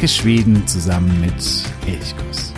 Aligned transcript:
Entdecke 0.00 0.18
Schweden 0.22 0.66
zusammen 0.66 1.20
mit 1.20 1.34
Elchkuss. 1.86 2.54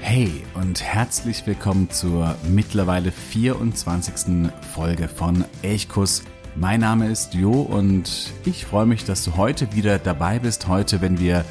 Hey 0.00 0.42
und 0.54 0.82
herzlich 0.82 1.46
willkommen 1.46 1.88
zur 1.90 2.34
mittlerweile 2.48 3.12
24. 3.12 4.50
Folge 4.74 5.06
von 5.06 5.44
Elchkuss 5.62 6.24
mein 6.56 6.80
Name 6.80 7.08
ist 7.08 7.34
Jo 7.34 7.52
und 7.62 8.32
ich 8.44 8.64
freue 8.64 8.86
mich, 8.86 9.04
dass 9.04 9.24
du 9.24 9.36
heute 9.36 9.74
wieder 9.74 9.98
dabei 9.98 10.38
bist. 10.38 10.68
Heute, 10.68 11.00
wenn 11.00 11.18
wir 11.18 11.44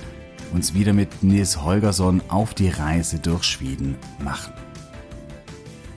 uns 0.54 0.74
wieder 0.74 0.94
mit 0.94 1.24
Nils 1.24 1.62
Holgersson 1.62 2.22
auf 2.30 2.54
die 2.54 2.70
Reise 2.70 3.20
durch 3.20 3.44
Schweden 3.44 3.96
machen. 4.24 4.54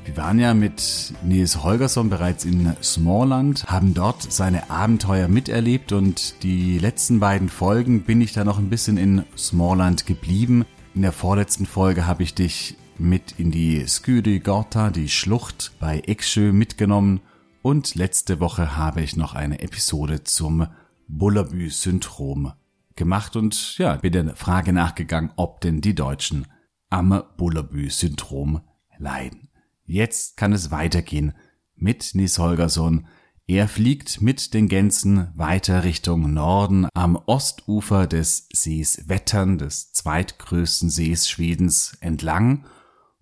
Wir 0.05 0.17
waren 0.17 0.41
ja 0.41 0.55
mit 0.55 1.13
Nils 1.23 1.63
Holgersson 1.63 2.11
bereits 2.11 2.45
in 2.45 2.75
Smallland, 2.83 3.67
haben 3.67 3.95
dort 3.95 4.33
seine 4.33 4.71
Abenteuer 4.71 5.29
miterlebt 5.29 5.93
und 5.93 6.43
die 6.43 6.79
letzten 6.79 7.21
beiden 7.21 7.49
Folgen 7.49 8.03
bin 8.03 8.21
ich 8.21 8.33
da 8.33 8.45
noch 8.45 8.59
ein 8.59 8.71
bisschen 8.71 8.97
in 8.97 9.25
Smallland 9.37 10.07
geblieben. 10.07 10.65
In 10.95 11.03
der 11.03 11.13
vorletzten 11.13 11.67
Folge 11.67 12.07
habe 12.07 12.25
ich 12.25 12.35
dich 12.35 12.77
mit 12.99 13.35
in 13.39 13.51
die 13.51 13.87
Skydy 13.87 14.41
Gorta, 14.41 14.91
die 14.91 15.09
Schlucht 15.09 15.73
bei 15.79 16.01
Eksjö 16.01 16.53
mitgenommen 16.53 17.21
und 17.63 17.95
letzte 17.95 18.41
Woche 18.41 18.77
habe 18.77 19.03
ich 19.03 19.17
noch 19.17 19.35
eine 19.35 19.61
Episode 19.61 20.25
zum 20.25 20.67
Bullabü-Syndrom 21.09 22.53
gemacht 22.97 23.37
und 23.37 23.79
ja, 23.79 23.97
bin 23.97 24.13
der 24.13 24.37
Frage 24.37 24.73
nachgegangen, 24.73 25.33
ob 25.37 25.61
denn 25.61 25.81
die 25.81 25.95
Deutschen 25.95 26.47
am 26.89 27.23
Bullabü-Syndrom 27.37 28.61
leiden. 28.99 29.49
Jetzt 29.85 30.37
kann 30.37 30.53
es 30.53 30.71
weitergehen 30.71 31.35
mit 31.75 32.15
Nis 32.15 32.39
Holgersson. 32.39 33.07
Er 33.47 33.67
fliegt 33.69 34.21
mit 34.21 34.55
den 34.55 34.69
Gänsen 34.69 35.33
weiter 35.35 35.83
Richtung 35.83 36.33
Norden 36.33 36.87
am 36.95 37.17
Ostufer 37.17 38.07
des 38.07 38.47
Sees 38.53 39.09
Wettern, 39.09 39.59
des 39.59 39.93
zweitgrößten 39.93 40.91
Sees 40.91 41.29
Schwedens, 41.29 41.97
entlang 42.01 42.65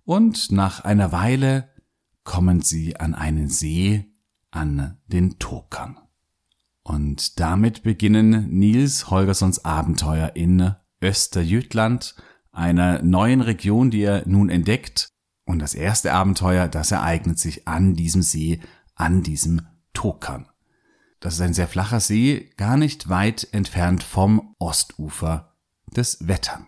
und 0.04 0.52
nach 0.52 0.84
einer 0.84 1.12
Weile 1.12 1.68
kommen 2.24 2.60
sie 2.60 2.96
an 2.96 3.14
einen 3.14 3.48
See, 3.48 4.07
an 4.50 4.98
den 5.06 5.38
Tokern. 5.38 5.98
Und 6.82 7.38
damit 7.38 7.82
beginnen 7.82 8.48
Nils 8.48 9.10
Holgerssons 9.10 9.64
Abenteuer 9.64 10.32
in 10.34 10.74
Österjütland, 11.02 12.14
einer 12.50 13.02
neuen 13.02 13.40
Region, 13.40 13.90
die 13.90 14.02
er 14.02 14.26
nun 14.26 14.48
entdeckt. 14.48 15.08
Und 15.44 15.60
das 15.60 15.74
erste 15.74 16.12
Abenteuer, 16.12 16.66
das 16.66 16.90
ereignet 16.90 17.38
sich 17.38 17.68
an 17.68 17.94
diesem 17.94 18.22
See, 18.22 18.60
an 18.94 19.22
diesem 19.22 19.66
Tokern. 19.92 20.48
Das 21.20 21.34
ist 21.34 21.40
ein 21.40 21.54
sehr 21.54 21.68
flacher 21.68 22.00
See, 22.00 22.50
gar 22.56 22.76
nicht 22.76 23.08
weit 23.08 23.48
entfernt 23.52 24.02
vom 24.02 24.54
Ostufer 24.58 25.56
des 25.94 26.26
Wettern. 26.26 26.66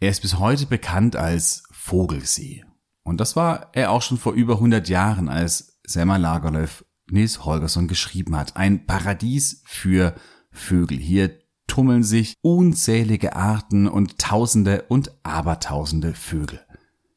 Er 0.00 0.10
ist 0.10 0.22
bis 0.22 0.38
heute 0.38 0.66
bekannt 0.66 1.16
als 1.16 1.62
Vogelsee. 1.70 2.64
Und 3.02 3.20
das 3.20 3.36
war 3.36 3.70
er 3.72 3.92
auch 3.92 4.02
schon 4.02 4.18
vor 4.18 4.32
über 4.32 4.54
100 4.54 4.88
Jahren, 4.88 5.28
als 5.28 5.78
Selma 5.86 6.16
Lagerlöf 6.16 6.84
Nils 7.10 7.44
Holgersson 7.44 7.88
geschrieben 7.88 8.36
hat. 8.36 8.56
Ein 8.56 8.86
Paradies 8.86 9.62
für 9.64 10.14
Vögel. 10.50 10.98
Hier 10.98 11.38
tummeln 11.66 12.02
sich 12.02 12.34
unzählige 12.42 13.36
Arten 13.36 13.88
und 13.88 14.18
Tausende 14.18 14.84
und 14.88 15.12
Abertausende 15.22 16.14
Vögel. 16.14 16.60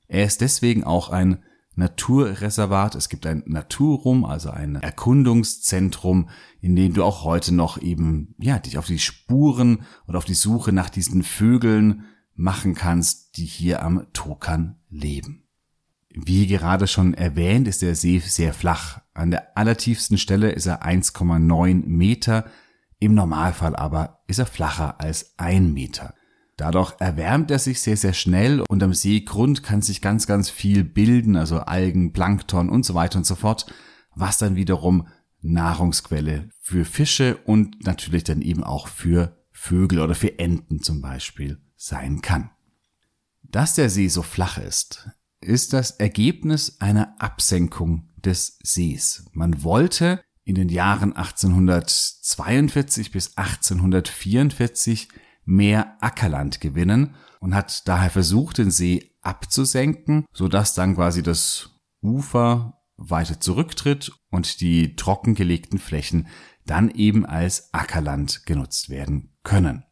Er 0.08 0.26
ist 0.26 0.42
deswegen 0.42 0.84
auch 0.84 1.10
ein 1.10 1.44
Naturreservat. 1.76 2.96
Es 2.96 3.10
gibt 3.10 3.26
ein 3.26 3.44
Naturum, 3.46 4.26
also 4.26 4.50
ein 4.50 4.76
Erkundungszentrum, 4.76 6.30
in 6.62 6.76
dem 6.76 6.94
du 6.94 7.04
auch 7.04 7.24
heute 7.24 7.54
noch 7.54 7.82
eben, 7.82 8.36
ja, 8.38 8.60
dich 8.60 8.78
auf 8.78 8.88
die 8.88 9.00
Spuren 9.00 9.84
und 10.06 10.16
auf 10.16 10.26
die 10.26 10.34
Suche 10.34 10.74
nach 10.74 10.90
diesen 10.90 11.24
Vögeln 11.24 12.06
machen 12.36 12.76
kannst, 12.76 13.38
die 13.38 13.46
hier 13.46 13.84
am 13.84 14.08
Tokan 14.14 14.78
leben. 14.90 15.44
Wie 16.10 16.48
gerade 16.48 16.88
schon 16.88 17.14
erwähnt, 17.14 17.68
ist 17.68 17.82
der 17.82 17.96
See 17.96 18.20
sehr 18.20 18.54
flach. 18.54 19.02
An 19.19 19.31
der 19.31 19.57
allertiefsten 19.57 20.18
Stelle 20.18 20.52
ist 20.52 20.66
er 20.66 20.85
1,9 20.85 21.85
Meter, 21.85 22.46
im 23.00 23.16
Normalfall 23.16 23.75
aber 23.75 24.24
ist 24.28 24.40
er 24.40 24.46
flacher 24.46 25.02
als 25.02 25.34
ein 25.38 25.74
Meter. 25.74 26.13
Dadurch 26.56 26.94
erwärmt 27.00 27.52
er 27.52 27.59
sich 27.59 27.81
sehr, 27.81 27.97
sehr 27.97 28.13
schnell 28.13 28.62
und 28.62 28.81
am 28.81 28.94
Seegrund 28.94 29.62
kann 29.62 29.81
sich 29.81 30.02
ganz, 30.02 30.25
ganz 30.25 30.50
viel 30.50 30.85
bilden, 30.85 31.35
also 31.35 31.59
Algen, 31.59 32.13
Plankton 32.13 32.69
und 32.69 32.85
so 32.85 32.94
weiter 32.94 33.18
und 33.18 33.25
so 33.25 33.35
fort, 33.35 33.66
was 34.16 34.38
dann 34.38 34.56
wiederum 34.56 35.07
Nahrungsquelle 35.41 36.50
für 36.62 36.86
Fische 36.86 37.38
und 37.46 37.86
natürlich 37.86 38.24
dann 38.24 38.41
eben 38.41 38.63
auch 38.63 38.88
für 38.88 39.38
Vögel 39.51 40.00
oder 40.00 40.16
für 40.16 40.40
Enten 40.40 40.81
zum 40.81 41.01
Beispiel 41.01 41.62
sein 41.75 42.22
kann. 42.22 42.51
Dass 43.44 43.75
der 43.75 43.90
See 43.90 44.07
so 44.07 44.22
flach 44.22 44.57
ist, 44.57 45.09
ist 45.41 45.74
das 45.74 45.91
Ergebnis 45.91 46.78
einer 46.80 47.16
Absenkung 47.19 48.09
des 48.25 48.57
Sees. 48.63 49.25
Man 49.34 49.63
wollte 49.63 50.22
in 50.44 50.56
den 50.56 50.69
Jahren 50.69 51.13
1842 51.16 53.12
bis 53.12 53.38
1844 53.38 55.09
mehr 55.46 55.97
Ackerland 56.02 56.62
gewinnen 56.62 57.16
und 57.40 57.53
hat 57.56 57.88
daher 57.88 58.09
versucht, 58.09 58.57
den 58.57 58.72
See 58.72 59.16
abzusenken, 59.22 60.25
sodass 60.34 60.74
dann 60.74 60.96
quasi 60.96 61.24
das 61.24 61.80
Ufer 62.02 62.81
weiter 62.97 63.40
zurücktritt 63.40 64.12
und 64.30 64.62
die 64.62 64.96
trockengelegten 64.96 65.80
Flächen 65.80 66.28
dann 66.66 66.90
eben 66.90 67.25
als 67.25 67.74
Ackerland 67.74 68.46
genutzt 68.46 68.90
werden 68.90 69.38
können. 69.44 69.86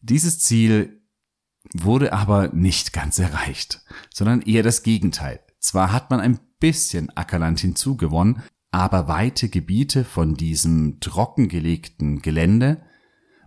Dieses 0.00 0.38
Ziel 0.38 1.02
wurde 1.72 2.12
aber 2.12 2.48
nicht 2.48 2.92
ganz 2.92 3.18
erreicht, 3.18 3.82
sondern 4.12 4.42
eher 4.42 4.62
das 4.62 4.82
Gegenteil. 4.82 5.40
Zwar 5.60 5.92
hat 5.92 6.10
man 6.10 6.20
ein 6.20 6.40
bisschen 6.60 7.10
Ackerland 7.16 7.60
hinzugewonnen, 7.60 8.42
aber 8.70 9.06
weite 9.08 9.48
Gebiete 9.48 10.04
von 10.04 10.34
diesem 10.34 10.98
trockengelegten 11.00 12.22
Gelände 12.22 12.82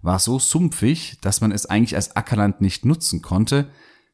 war 0.02 0.20
so 0.20 0.40
sumpfig, 0.40 1.18
dass 1.22 1.42
man 1.42 1.52
es 1.52 1.66
eigentlich 1.66 1.96
als 1.96 2.16
Ackerland 2.16 2.62
nicht 2.62 2.86
nutzen 2.86 3.22
konnte. 3.22 3.70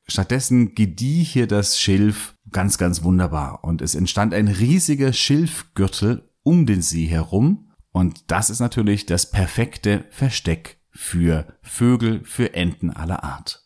Stattdessen 0.08 0.76
gedieh 0.76 1.24
hier 1.24 1.48
das 1.48 1.80
Schilf 1.80 2.36
ganz, 2.52 2.78
ganz 2.78 3.04
wunderbar 3.04 3.64
und 3.64 3.82
es 3.82 3.96
entstand 3.96 4.34
ein 4.34 4.48
riesiger 4.48 5.14
Schilfgürtel 5.14 6.30
um 6.42 6.66
den 6.66 6.82
See 6.82 7.06
herum 7.06 7.72
und 7.92 8.32
das 8.32 8.50
ist 8.50 8.60
natürlich 8.60 9.06
das 9.06 9.30
perfekte 9.30 10.06
Versteck 10.10 10.80
für 10.90 11.46
Vögel, 11.62 12.22
für 12.26 12.54
Enten 12.54 12.90
aller 12.90 13.24
Art. 13.24 13.64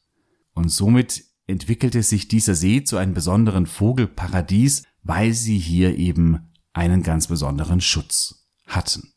Und 0.54 0.70
somit 0.70 1.24
entwickelte 1.48 2.04
sich 2.04 2.28
dieser 2.28 2.56
See 2.56 2.84
zu 2.84 2.98
einem 2.98 3.14
besonderen 3.14 3.66
Vogelparadies, 3.66 4.84
weil 5.08 5.34
sie 5.34 5.58
hier 5.58 5.98
eben 5.98 6.52
einen 6.74 7.02
ganz 7.02 7.28
besonderen 7.28 7.82
Schutz 7.82 8.50
hatten. 8.68 9.14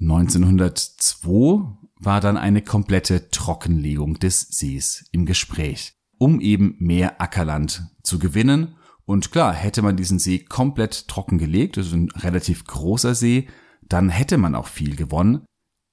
1902 0.00 1.76
war 2.00 2.20
dann 2.20 2.36
eine 2.36 2.62
komplette 2.62 3.30
Trockenlegung 3.30 4.18
des 4.18 4.40
Sees 4.40 5.08
im 5.12 5.24
Gespräch, 5.24 5.94
um 6.18 6.40
eben 6.40 6.76
mehr 6.78 7.20
Ackerland 7.20 7.86
zu 8.02 8.18
gewinnen. 8.18 8.76
Und 9.04 9.32
klar, 9.32 9.54
hätte 9.54 9.82
man 9.82 9.96
diesen 9.96 10.18
See 10.18 10.40
komplett 10.40 11.08
trocken 11.08 11.38
gelegt, 11.38 11.78
also 11.78 11.96
ein 11.96 12.10
relativ 12.10 12.64
großer 12.64 13.14
See, 13.14 13.48
dann 13.82 14.10
hätte 14.10 14.36
man 14.36 14.54
auch 14.54 14.66
viel 14.66 14.96
gewonnen. 14.96 15.44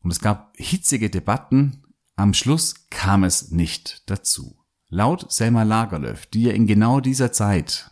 Und 0.04 0.12
es 0.12 0.20
gab 0.20 0.54
hitzige 0.58 1.10
Debatten, 1.10 1.84
am 2.16 2.34
Schluss 2.34 2.88
kam 2.90 3.24
es 3.24 3.52
nicht 3.52 4.04
dazu. 4.08 4.60
Laut 4.90 5.32
Selma 5.32 5.64
Lagerlöf, 5.64 6.26
die 6.28 6.44
ja 6.44 6.54
in 6.54 6.68
genau 6.68 7.00
dieser 7.00 7.32
Zeit 7.32 7.92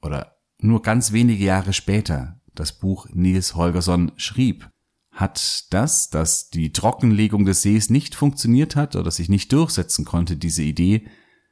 oder 0.00 0.39
nur 0.62 0.82
ganz 0.82 1.12
wenige 1.12 1.44
Jahre 1.44 1.72
später 1.72 2.40
das 2.54 2.72
Buch 2.78 3.06
Nils 3.12 3.54
Holgersson 3.54 4.12
schrieb, 4.16 4.68
hat 5.10 5.72
das, 5.72 6.10
dass 6.10 6.50
die 6.50 6.72
Trockenlegung 6.72 7.44
des 7.44 7.62
Sees 7.62 7.90
nicht 7.90 8.14
funktioniert 8.14 8.76
hat 8.76 8.96
oder 8.96 9.10
sich 9.10 9.28
nicht 9.28 9.52
durchsetzen 9.52 10.04
konnte, 10.04 10.36
diese 10.36 10.62
Idee, 10.62 11.08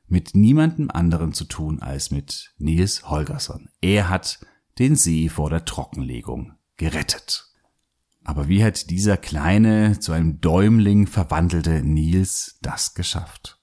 mit 0.06 0.34
niemandem 0.34 0.90
anderen 0.90 1.32
zu 1.32 1.44
tun 1.44 1.82
als 1.82 2.10
mit 2.10 2.54
Nils 2.58 3.08
Holgersson. 3.08 3.68
Er 3.80 4.08
hat 4.08 4.40
den 4.78 4.96
See 4.96 5.28
vor 5.28 5.50
der 5.50 5.64
Trockenlegung 5.64 6.52
gerettet. 6.76 7.44
Aber 8.24 8.48
wie 8.48 8.62
hat 8.64 8.90
dieser 8.90 9.16
kleine, 9.16 9.98
zu 10.00 10.12
einem 10.12 10.40
Däumling 10.40 11.06
verwandelte 11.06 11.82
Nils 11.82 12.58
das 12.62 12.94
geschafft? 12.94 13.58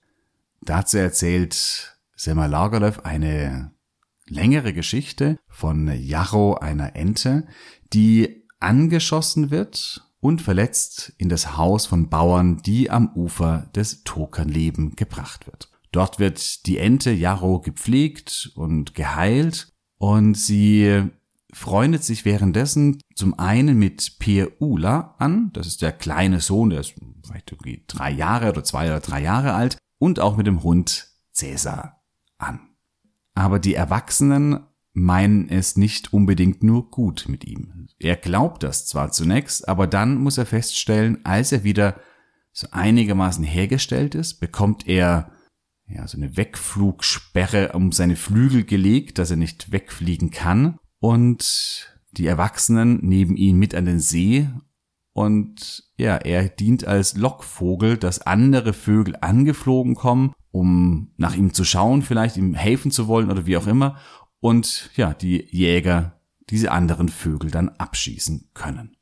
Dazu 0.62 0.98
erzählt 0.98 2.00
Selma 2.16 2.48
Lagerlöf 2.48 3.00
eine 3.00 3.75
längere 4.28 4.74
Geschichte 4.74 5.38
von 5.48 5.92
Jarro, 6.02 6.56
einer 6.56 6.96
Ente, 6.96 7.48
die 7.94 8.46
angeschossen 8.60 9.52
wird 9.52 10.02
unverletzt 10.26 11.14
in 11.20 11.30
das 11.30 11.56
Haus 11.56 11.86
von 11.86 12.10
Bauern, 12.10 12.58
die 12.66 12.90
am 12.90 13.12
Ufer 13.14 13.70
des 13.76 14.04
Tokern 14.04 14.50
leben, 14.50 14.96
gebracht 14.96 15.46
wird. 15.46 15.70
Dort 15.92 16.18
wird 16.18 16.66
die 16.66 16.80
Ente 16.80 17.12
Jarro 17.12 17.60
gepflegt 17.60 18.52
und 18.56 18.96
geheilt 18.96 19.72
und 19.98 20.34
sie 20.34 21.04
freundet 21.54 22.04
sich 22.04 22.26
währenddessen 22.26 23.00
zum 23.14 23.38
einen 23.38 23.78
mit 23.78 24.18
Pierre 24.18 24.52
Ula 24.60 25.16
an, 25.20 25.52
das 25.54 25.68
ist 25.68 25.84
der 25.84 25.92
kleine 25.92 26.42
Sohn, 26.42 26.72
der 26.72 26.82
ist 26.82 26.96
vielleicht 27.26 27.52
irgendwie 27.52 27.84
drei 27.88 28.12
Jahre 28.12 28.50
oder 28.50 28.64
zwei 28.64 28.88
oder 28.88 29.00
drei 29.00 29.22
Jahre 29.22 29.54
alt, 29.54 29.78
und 30.00 30.20
auch 30.20 30.36
mit 30.36 30.48
dem 30.48 30.64
Hund 30.64 31.08
Cäsar 31.32 32.02
an. 32.40 32.75
Aber 33.36 33.60
die 33.60 33.76
Erwachsenen 33.76 34.66
meinen 34.94 35.50
es 35.50 35.76
nicht 35.76 36.14
unbedingt 36.14 36.64
nur 36.64 36.90
gut 36.90 37.26
mit 37.28 37.46
ihm. 37.46 37.90
Er 38.00 38.16
glaubt 38.16 38.64
das 38.64 38.88
zwar 38.88 39.12
zunächst, 39.12 39.68
aber 39.68 39.88
dann 39.88 40.16
muss 40.16 40.38
er 40.38 40.46
feststellen, 40.46 41.24
als 41.26 41.52
er 41.52 41.64
wieder 41.64 42.00
so 42.54 42.68
einigermaßen 42.72 43.44
hergestellt 43.44 44.16
ist, 44.16 44.40
bekommt 44.40 44.88
er 44.88 45.32
ja 45.88 46.08
so 46.08 46.18
eine 46.18 46.38
Wegflugsperre 46.38 47.74
um 47.74 47.92
seine 47.92 48.16
Flügel 48.16 48.64
gelegt, 48.64 49.20
dass 49.20 49.32
er 49.32 49.38
nicht 49.38 49.72
wegfliegen 49.72 50.32
kann 50.32 50.80
und 51.00 51.94
die 52.12 52.26
Erwachsenen 52.26 53.06
nehmen 53.06 53.36
ihn 53.36 53.58
mit 53.58 53.76
an 53.76 53.86
den 53.86 54.00
See 54.00 54.48
und 55.14 55.84
ja, 55.98 56.18
er 56.18 56.50
dient 56.50 56.88
als 56.88 57.16
Lockvogel, 57.16 57.98
dass 57.98 58.22
andere 58.22 58.74
Vögel 58.74 59.18
angeflogen 59.20 59.96
kommen, 59.96 60.34
um 60.56 61.10
nach 61.18 61.36
ihm 61.36 61.54
zu 61.54 61.66
schauen, 61.66 62.02
vielleicht 62.02 62.38
ihm 62.38 62.54
helfen 62.54 62.90
zu 62.90 63.10
wollen 63.10 63.30
oder 63.30 63.46
wie 63.46 63.58
auch 63.58 63.68
immer 63.68 63.98
und 64.40 64.90
ja, 64.96 65.14
die 65.14 65.46
Jäger 65.52 66.22
diese 66.50 66.72
anderen 66.72 67.10
Vögel 67.10 67.52
dann 67.52 67.68
abschießen 67.68 68.52
können. 68.54 68.96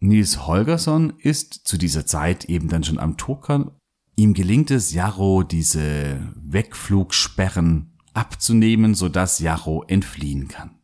Nils 0.00 0.46
Holgersson 0.46 1.14
ist 1.18 1.54
zu 1.66 1.78
dieser 1.78 2.04
Zeit 2.04 2.44
eben 2.44 2.68
dann 2.68 2.84
schon 2.84 2.98
am 2.98 3.16
Tokern. 3.16 3.70
Ihm 4.16 4.34
gelingt 4.34 4.70
es, 4.70 4.92
Jarro 4.92 5.42
diese 5.42 6.20
Wegflugsperren 6.36 7.96
abzunehmen, 8.12 8.94
sodass 8.94 9.38
Jarro 9.38 9.84
entfliehen 9.84 10.48
kann. 10.48 10.80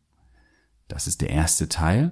Das 0.88 1.06
ist 1.06 1.20
der 1.20 1.28
erste 1.28 1.68
Teil. 1.68 2.10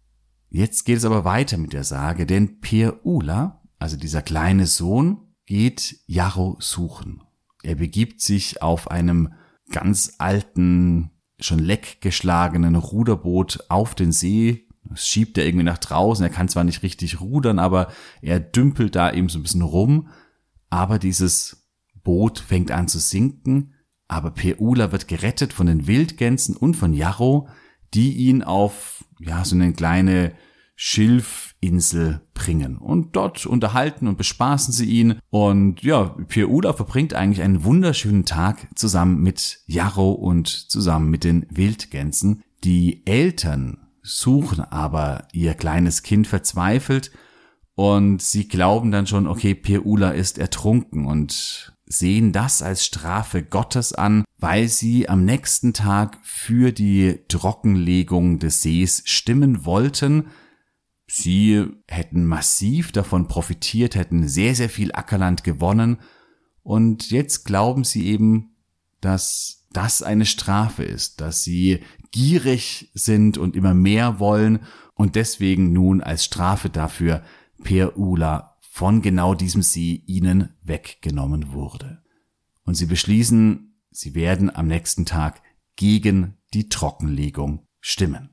Jetzt 0.51 0.85
geht 0.85 0.99
es 0.99 1.07
aber 1.07 1.25
weiter 1.25 1.57
mit 1.57 1.73
der 1.73 1.85
Sage, 1.85 2.27
denn 2.27 2.61
Per 2.61 3.07
Ula, 3.07 3.63
also 3.79 3.97
dieser 3.97 4.21
kleine 4.21 4.67
Sohn, 4.67 5.35
geht 5.47 6.01
Jarro 6.07 6.59
suchen. 6.61 7.23
Er 7.65 7.77
begibt 7.77 8.21
sich 8.21 8.63
auf 8.63 8.91
einem 8.91 9.33
ganz 9.71 10.15
alten 10.19 11.11
schon 11.41 11.59
leckgeschlagenen 11.59 12.77
Ruderboot 12.77 13.65
auf 13.69 13.95
den 13.95 14.13
See. 14.13 14.69
Das 14.85 15.07
schiebt 15.07 15.39
er 15.39 15.47
irgendwie 15.47 15.65
nach 15.65 15.79
draußen. 15.79 16.25
Er 16.25 16.31
kann 16.31 16.49
zwar 16.49 16.65
nicht 16.65 16.83
richtig 16.83 17.21
rudern, 17.21 17.59
aber 17.59 17.89
er 18.21 18.39
dümpelt 18.39 18.95
da 18.95 19.13
eben 19.13 19.29
so 19.29 19.39
ein 19.39 19.43
bisschen 19.43 19.63
rum. 19.63 20.09
Aber 20.69 20.99
dieses 20.99 21.69
Boot 22.03 22.39
fängt 22.39 22.71
an 22.71 22.89
zu 22.89 22.99
sinken. 22.99 23.75
Aber 24.09 24.31
Peula 24.31 24.93
wird 24.93 25.09
gerettet 25.09 25.53
von 25.53 25.67
den 25.67 25.87
Wildgänsen 25.87 26.57
und 26.57 26.75
von 26.75 26.93
Jarro, 26.93 27.49
die 27.95 28.13
ihn 28.13 28.43
auf, 28.43 29.05
ja, 29.19 29.45
so 29.45 29.55
eine 29.55 29.73
kleine 29.73 30.33
Schilfinsel 30.77 32.23
bringen. 32.35 32.79
Und 32.79 33.17
dort 33.17 33.47
unterhalten 33.47 34.09
und 34.09 34.19
bespaßen 34.19 34.73
sie 34.73 34.87
ihn. 34.87 35.19
Und 35.31 35.83
ja, 35.83 36.17
Pierre 36.29 36.51
Uda 36.51 36.73
verbringt 36.73 37.15
eigentlich 37.15 37.43
einen 37.43 37.65
wunderschönen 37.65 38.25
Tag 38.25 38.69
zusammen 38.75 39.23
mit 39.23 39.61
Jarro 39.67 40.13
und 40.13 40.49
zusammen 40.49 41.11
mit 41.11 41.25
den 41.25 41.47
Wildgänsen. 41.51 42.43
Die 42.65 43.07
Eltern 43.07 43.79
suchen 44.03 44.61
aber 44.61 45.29
ihr 45.33 45.55
kleines 45.55 46.03
Kind 46.03 46.27
verzweifelt 46.27 47.11
und 47.75 48.23
sie 48.23 48.47
glauben 48.47 48.91
dann 48.91 49.07
schon, 49.07 49.27
okay, 49.27 49.55
Pierre 49.55 49.85
Ula 49.85 50.11
ist 50.11 50.39
ertrunken 50.39 51.07
und 51.07 51.75
sehen 51.87 52.33
das 52.33 52.63
als 52.63 52.85
Strafe 52.85 53.43
Gottes 53.43 53.93
an, 53.93 54.25
weil 54.39 54.69
sie 54.69 55.09
am 55.09 55.25
nächsten 55.25 55.73
Tag 55.73 56.19
für 56.23 56.73
die 56.73 57.21
Trockenlegung 57.29 58.39
des 58.39 58.63
Sees 58.63 59.03
stimmen 59.07 59.65
wollten, 59.65 60.27
Sie 61.17 61.65
hätten 61.87 62.27
massiv 62.27 62.91
davon 62.91 63.29
profitiert, 63.29 63.95
hätten 63.95 64.27
sehr, 64.27 64.57
sehr 64.57 64.69
viel 64.69 64.91
Ackerland 64.91 65.45
gewonnen 65.45 65.99
und 66.65 67.13
jetzt 67.13 67.45
glauben 67.45 67.85
sie 67.85 68.07
eben, 68.09 68.57
dass 69.01 69.69
das 69.71 70.03
eine 70.03 70.27
Strafe 70.27 70.83
ist, 70.83 71.21
dass 71.21 71.45
sie 71.45 71.85
gierig 72.11 72.91
sind 72.95 73.39
und 73.39 73.55
immer 73.55 73.75
mehr 73.75 74.19
wollen 74.19 74.59
und 74.95 75.15
deswegen 75.15 75.73
nun 75.73 76.01
als 76.01 76.25
Strafe 76.25 76.69
dafür 76.69 77.23
Per 77.63 77.97
Ula 77.97 78.59
von 78.61 79.01
genau 79.01 79.37
diesem 79.37 79.63
See 79.63 80.03
ihnen 80.07 80.53
weggenommen 80.65 81.53
wurde. 81.53 82.03
Und 82.65 82.75
sie 82.75 82.87
beschließen, 82.87 83.79
sie 83.93 84.17
werden 84.17 84.53
am 84.53 84.67
nächsten 84.67 85.07
Tag 85.07 85.43
gegen 85.77 86.39
die 86.55 86.69
Trockenlegung 86.69 87.69
stimmen. 87.79 88.31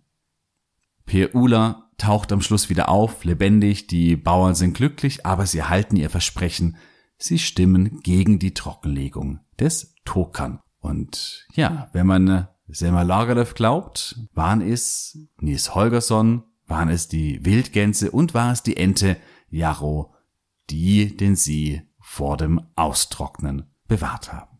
Per 1.06 1.36
Ula 1.36 1.91
taucht 2.02 2.32
am 2.32 2.42
Schluss 2.42 2.70
wieder 2.70 2.90
auf, 2.90 3.24
lebendig, 3.24 3.88
die 3.88 4.16
Bauern 4.16 4.56
sind 4.56 4.74
glücklich, 4.74 5.26
aber 5.26 5.46
sie 5.46 5.64
halten 5.64 5.96
ihr 5.96 6.10
Versprechen, 6.10 6.76
sie 7.18 7.38
stimmen 7.38 8.02
gegen 8.02 8.40
die 8.40 8.54
Trockenlegung 8.54 9.40
des 9.60 9.94
Tokan. 10.04 10.60
Und 10.80 11.46
ja, 11.54 11.90
wenn 11.94 12.08
man 12.08 12.48
Selma 12.68 13.04
Lagerlöf 13.04 13.54
glaubt, 13.54 14.20
waren 14.34 14.62
es 14.62 15.18
Nils 15.40 15.76
Holgersson, 15.76 16.44
waren 16.66 16.90
es 16.90 17.08
die 17.08 17.46
Wildgänse 17.46 18.10
und 18.10 18.34
war 18.34 18.52
es 18.52 18.64
die 18.64 18.78
Ente 18.78 19.18
Jarro, 19.50 20.16
die 20.70 21.16
den 21.16 21.36
See 21.36 21.84
vor 22.00 22.38
dem 22.38 22.62
Austrocknen 22.76 23.70
bewahrt 23.88 24.34
haben. 24.34 24.58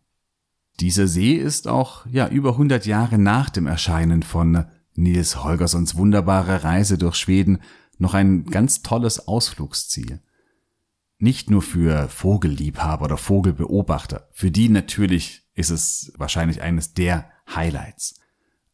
Dieser 0.78 1.08
See 1.08 1.34
ist 1.34 1.66
auch 1.66 2.06
ja 2.06 2.28
über 2.28 2.50
100 2.50 2.86
Jahre 2.86 3.18
nach 3.18 3.50
dem 3.50 3.66
Erscheinen 3.66 4.22
von 4.22 4.66
Nils 4.94 5.42
Holgerssons 5.42 5.96
wunderbare 5.96 6.64
Reise 6.64 6.98
durch 6.98 7.16
Schweden 7.16 7.58
noch 7.98 8.14
ein 8.14 8.44
ganz 8.44 8.82
tolles 8.82 9.26
Ausflugsziel. 9.28 10.20
Nicht 11.18 11.50
nur 11.50 11.62
für 11.62 12.08
Vogelliebhaber 12.08 13.04
oder 13.04 13.16
Vogelbeobachter, 13.16 14.28
für 14.32 14.50
die 14.50 14.68
natürlich 14.68 15.42
ist 15.54 15.70
es 15.70 16.12
wahrscheinlich 16.16 16.62
eines 16.62 16.94
der 16.94 17.30
Highlights. 17.54 18.20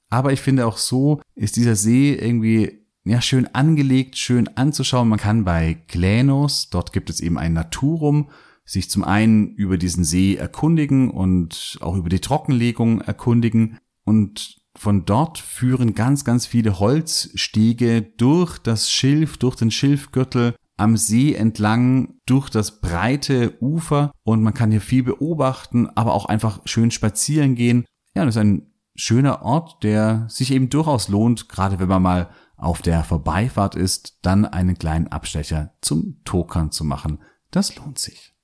Aber 0.08 0.32
ich 0.32 0.40
finde 0.40 0.66
auch 0.66 0.78
so 0.78 1.20
ist 1.34 1.56
dieser 1.56 1.76
See 1.76 2.14
irgendwie 2.14 2.86
ja 3.04 3.20
schön 3.20 3.46
angelegt, 3.54 4.16
schön 4.16 4.48
anzuschauen. 4.56 5.08
Man 5.08 5.18
kann 5.18 5.44
bei 5.44 5.74
Klänos, 5.74 6.70
dort 6.70 6.92
gibt 6.92 7.10
es 7.10 7.20
eben 7.20 7.38
ein 7.38 7.52
Naturum, 7.52 8.30
sich 8.64 8.90
zum 8.90 9.04
einen 9.04 9.54
über 9.54 9.78
diesen 9.78 10.04
See 10.04 10.36
erkundigen 10.36 11.10
und 11.10 11.78
auch 11.80 11.96
über 11.96 12.08
die 12.08 12.20
Trockenlegung 12.20 13.00
erkundigen 13.00 13.78
und 14.04 14.57
von 14.78 15.04
dort 15.04 15.38
führen 15.38 15.94
ganz, 15.94 16.24
ganz 16.24 16.46
viele 16.46 16.78
Holzstege 16.78 18.02
durch 18.02 18.58
das 18.58 18.90
Schilf, 18.90 19.36
durch 19.36 19.56
den 19.56 19.70
Schilfgürtel 19.70 20.54
am 20.76 20.96
See 20.96 21.34
entlang 21.34 22.14
durch 22.26 22.48
das 22.48 22.80
breite 22.80 23.60
Ufer 23.60 24.12
und 24.22 24.42
man 24.42 24.54
kann 24.54 24.70
hier 24.70 24.80
viel 24.80 25.02
beobachten, 25.02 25.88
aber 25.96 26.14
auch 26.14 26.26
einfach 26.26 26.60
schön 26.64 26.92
spazieren 26.92 27.56
gehen. 27.56 27.84
Ja, 28.14 28.24
das 28.24 28.36
ist 28.36 28.40
ein 28.40 28.72
schöner 28.94 29.42
Ort, 29.42 29.82
der 29.82 30.26
sich 30.28 30.52
eben 30.52 30.70
durchaus 30.70 31.08
lohnt, 31.08 31.48
gerade 31.48 31.80
wenn 31.80 31.88
man 31.88 32.02
mal 32.02 32.30
auf 32.56 32.80
der 32.80 33.02
Vorbeifahrt 33.02 33.74
ist, 33.74 34.18
dann 34.22 34.44
einen 34.44 34.78
kleinen 34.78 35.08
Abstecher 35.08 35.72
zum 35.80 36.22
Tokern 36.24 36.70
zu 36.70 36.84
machen. 36.84 37.18
Das 37.50 37.74
lohnt 37.76 37.98
sich. 37.98 38.37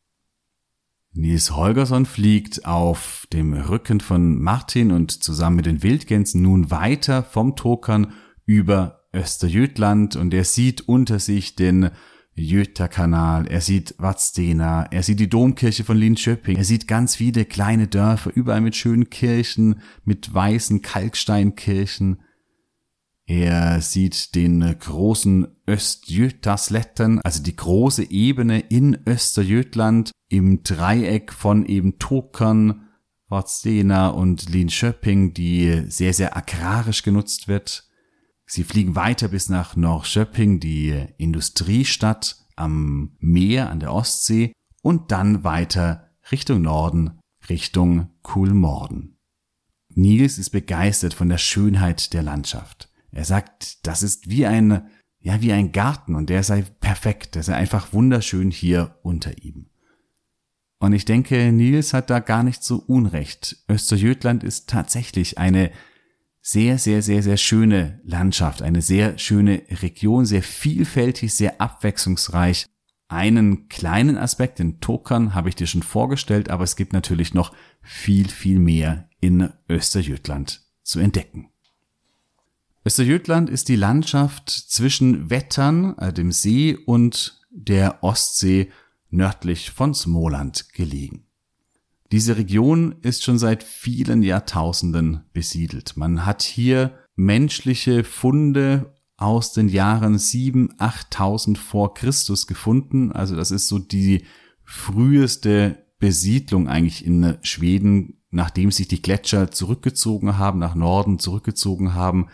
Nils 1.17 1.53
Holgersson 1.53 2.07
fliegt 2.07 2.67
auf 2.67 3.27
dem 3.33 3.53
Rücken 3.53 4.01
von 4.01 4.41
Martin 4.43 4.91
und 4.91 5.11
zusammen 5.11 5.57
mit 5.57 5.67
den 5.67 5.83
Wildgänsen 5.85 6.43
nun 6.43 6.73
weiter 6.73 7.23
vom 7.23 7.55
Tokern 7.55 8.13
über 8.47 9.05
Österjötland 9.13 10.17
und 10.17 10.35
er 10.35 10.45
sieht 10.45 10.83
unter 10.89 11.21
sich 11.21 11.55
den 11.55 11.91
Jöta-Kanal, 12.35 13.47
er 13.47 13.61
sieht 13.61 13.95
Vadstena, 13.99 14.89
er 14.91 15.05
sieht 15.05 15.21
die 15.21 15.29
Domkirche 15.29 15.85
von 15.85 15.97
Linköping, 15.97 16.57
er 16.57 16.65
sieht 16.65 16.89
ganz 16.89 17.15
viele 17.15 17.45
kleine 17.45 17.87
Dörfer, 17.87 18.33
überall 18.35 18.61
mit 18.61 18.75
schönen 18.75 19.09
Kirchen, 19.09 19.81
mit 20.05 20.35
weißen 20.35 20.83
Kalksteinkirchen. 20.83 22.24
Er 23.27 23.81
sieht 23.81 24.35
den 24.35 24.61
großen 24.79 25.47
Östjötaslätten, 25.67 27.21
also 27.23 27.43
die 27.43 27.57
große 27.57 28.11
Ebene 28.11 28.61
in 28.61 28.99
Österjötland 29.07 30.11
im 30.29 30.63
Dreieck 30.63 31.33
von 31.33 31.65
eben 31.65 31.99
Tokern, 31.99 32.89
Vadstena 33.29 34.09
und 34.09 34.51
Linköping, 34.51 35.33
die 35.33 35.85
sehr, 35.89 36.13
sehr 36.13 36.37
agrarisch 36.37 37.03
genutzt 37.03 37.49
wird. 37.49 37.89
Sie 38.47 38.63
fliegen 38.63 38.95
weiter 38.95 39.29
bis 39.29 39.49
nach 39.49 39.75
Norrköping, 39.75 40.61
die 40.61 40.95
Industriestadt 41.17 42.37
am 42.57 43.17
Meer 43.19 43.71
an 43.71 43.81
der 43.81 43.93
Ostsee 43.93 44.53
und 44.83 45.11
dann 45.13 45.45
weiter 45.45 46.11
Richtung 46.31 46.61
Norden, 46.61 47.19
Richtung 47.49 48.11
Kulmorden. 48.23 49.17
Nils 49.89 50.39
ist 50.39 50.51
begeistert 50.51 51.15
von 51.15 51.29
der 51.31 51.39
Schönheit 51.39 52.13
der 52.13 52.23
Landschaft. 52.23 52.91
Er 53.15 53.25
sagt, 53.25 53.87
das 53.87 54.03
ist 54.03 54.29
wie 54.29 54.45
ein, 54.45 54.89
ja, 55.21 55.41
wie 55.41 55.53
ein 55.53 55.73
Garten 55.73 56.17
und 56.17 56.29
der 56.31 56.43
sei 56.43 56.63
perfekt. 56.63 57.37
Das 57.37 57.49
ist 57.49 57.55
einfach 57.55 57.93
wunderschön 57.93 58.51
hier 58.51 58.99
unter 59.03 59.43
ihm. 59.43 59.71
Und 60.81 60.93
ich 60.93 61.05
denke, 61.05 61.53
Nils 61.53 61.95
hat 61.95 62.11
da 62.11 62.19
gar 62.19 62.43
nicht 62.43 62.63
so 62.63 62.77
unrecht. 62.77 63.57
Österjötland 63.69 64.43
ist 64.43 64.69
tatsächlich 64.69 65.39
eine 65.39 65.71
sehr, 66.43 66.77
sehr, 66.77 67.01
sehr, 67.01 67.23
sehr 67.23 67.39
schöne 67.39 68.01
Landschaft, 68.05 68.61
eine 68.61 68.83
sehr 68.83 69.17
schöne 69.17 69.63
Region, 69.71 70.27
sehr 70.27 70.43
vielfältig, 70.43 71.33
sehr 71.33 71.61
abwechslungsreich. 71.61 72.67
Einen 73.09 73.69
kleinen 73.69 74.19
Aspekt 74.19 74.61
in 74.61 74.81
Tokern 74.81 75.35
habe 75.35 75.49
ich 75.49 75.55
dir 75.55 75.67
schon 75.67 75.83
vorgestellt, 75.83 76.51
aber 76.51 76.65
es 76.65 76.77
gibt 76.77 76.93
natürlich 76.93 77.33
noch 77.33 77.55
viel, 77.81 78.29
viel 78.29 78.59
mehr 78.59 79.09
in 79.21 79.51
Österjötland 79.69 80.63
zu 80.83 80.99
entdecken. 80.99 81.54
Österjötland 82.87 83.49
ist 83.49 83.69
die 83.69 83.77
Landschaft 83.77 84.51
zwischen 84.51 85.31
Wettern, 85.31 85.97
äh, 85.99 86.13
dem 86.13 86.33
See 86.33 86.77
und 86.77 87.41
der 87.51 88.03
Ostsee 88.03 88.71
nördlich 89.09 89.71
von 89.71 89.95
Smoland 89.95 90.73
gelegen. 90.75 91.25
Diese 92.13 92.37
Region 92.37 92.97
ist 93.01 93.25
schon 93.25 93.39
seit 93.39 93.63
vielen 93.63 94.23
Jahrtausenden 94.23 95.25
besiedelt. 95.33 95.97
Man 95.97 96.27
hat 96.27 96.43
hier 96.43 96.99
menschliche 97.17 98.05
Funde 98.05 98.95
aus 99.17 99.53
den 99.53 99.69
Jahren 99.69 100.19
7, 100.19 100.75
8000 100.79 101.57
vor 101.57 101.95
Christus 101.95 102.47
gefunden. 102.47 103.13
Also 103.13 103.35
das 103.35 103.51
ist 103.51 103.69
so 103.69 103.79
die 103.79 104.27
früheste 104.63 105.87
Besiedlung 105.99 106.69
eigentlich 106.69 107.07
in 107.07 107.39
Schweden, 107.43 108.23
nachdem 108.31 108.71
sich 108.71 108.89
die 108.89 109.01
Gletscher 109.01 109.51
zurückgezogen 109.51 110.37
haben, 110.37 110.59
nach 110.59 110.75
Norden 110.75 111.19
zurückgezogen 111.19 111.95
haben. 111.95 112.29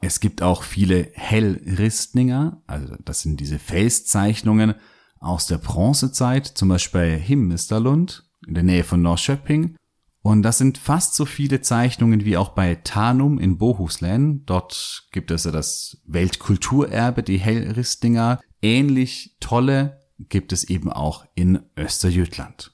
Es 0.00 0.20
gibt 0.20 0.42
auch 0.42 0.62
viele 0.62 1.10
Hellristninger, 1.14 2.62
also 2.66 2.96
das 3.04 3.22
sind 3.22 3.40
diese 3.40 3.58
Felszeichnungen, 3.58 4.74
aus 5.18 5.46
der 5.46 5.58
Bronzezeit, 5.58 6.46
zum 6.46 6.68
Beispiel 6.68 7.00
bei 7.00 7.18
Himmelstalund 7.18 8.24
in 8.46 8.54
der 8.54 8.62
Nähe 8.62 8.84
von 8.84 9.02
Norrköping. 9.02 9.76
Und 10.22 10.42
das 10.42 10.58
sind 10.58 10.78
fast 10.78 11.14
so 11.14 11.24
viele 11.24 11.60
Zeichnungen 11.60 12.24
wie 12.24 12.36
auch 12.36 12.50
bei 12.50 12.74
Tanum 12.74 13.38
in 13.38 13.58
Bohuslän. 13.58 14.44
Dort 14.44 15.08
gibt 15.12 15.30
es 15.30 15.44
ja 15.44 15.52
das 15.52 16.02
Weltkulturerbe, 16.06 17.22
die 17.22 17.38
Hellristinger. 17.38 18.40
Ähnlich 18.60 19.36
tolle 19.40 20.00
gibt 20.18 20.52
es 20.52 20.64
eben 20.64 20.90
auch 20.90 21.24
in 21.34 21.60
Österjötland. 21.76 22.72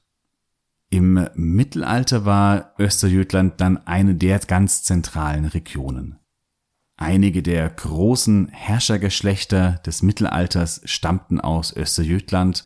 Im 0.88 1.26
Mittelalter 1.34 2.24
war 2.24 2.74
Österjötland 2.78 3.60
dann 3.60 3.78
eine 3.86 4.14
der 4.14 4.38
ganz 4.40 4.82
zentralen 4.82 5.46
Regionen. 5.46 6.18
Einige 7.02 7.42
der 7.42 7.68
großen 7.68 8.46
Herrschergeschlechter 8.52 9.80
des 9.84 10.02
Mittelalters 10.02 10.82
stammten 10.84 11.40
aus 11.40 11.76
Österjötland. 11.76 12.62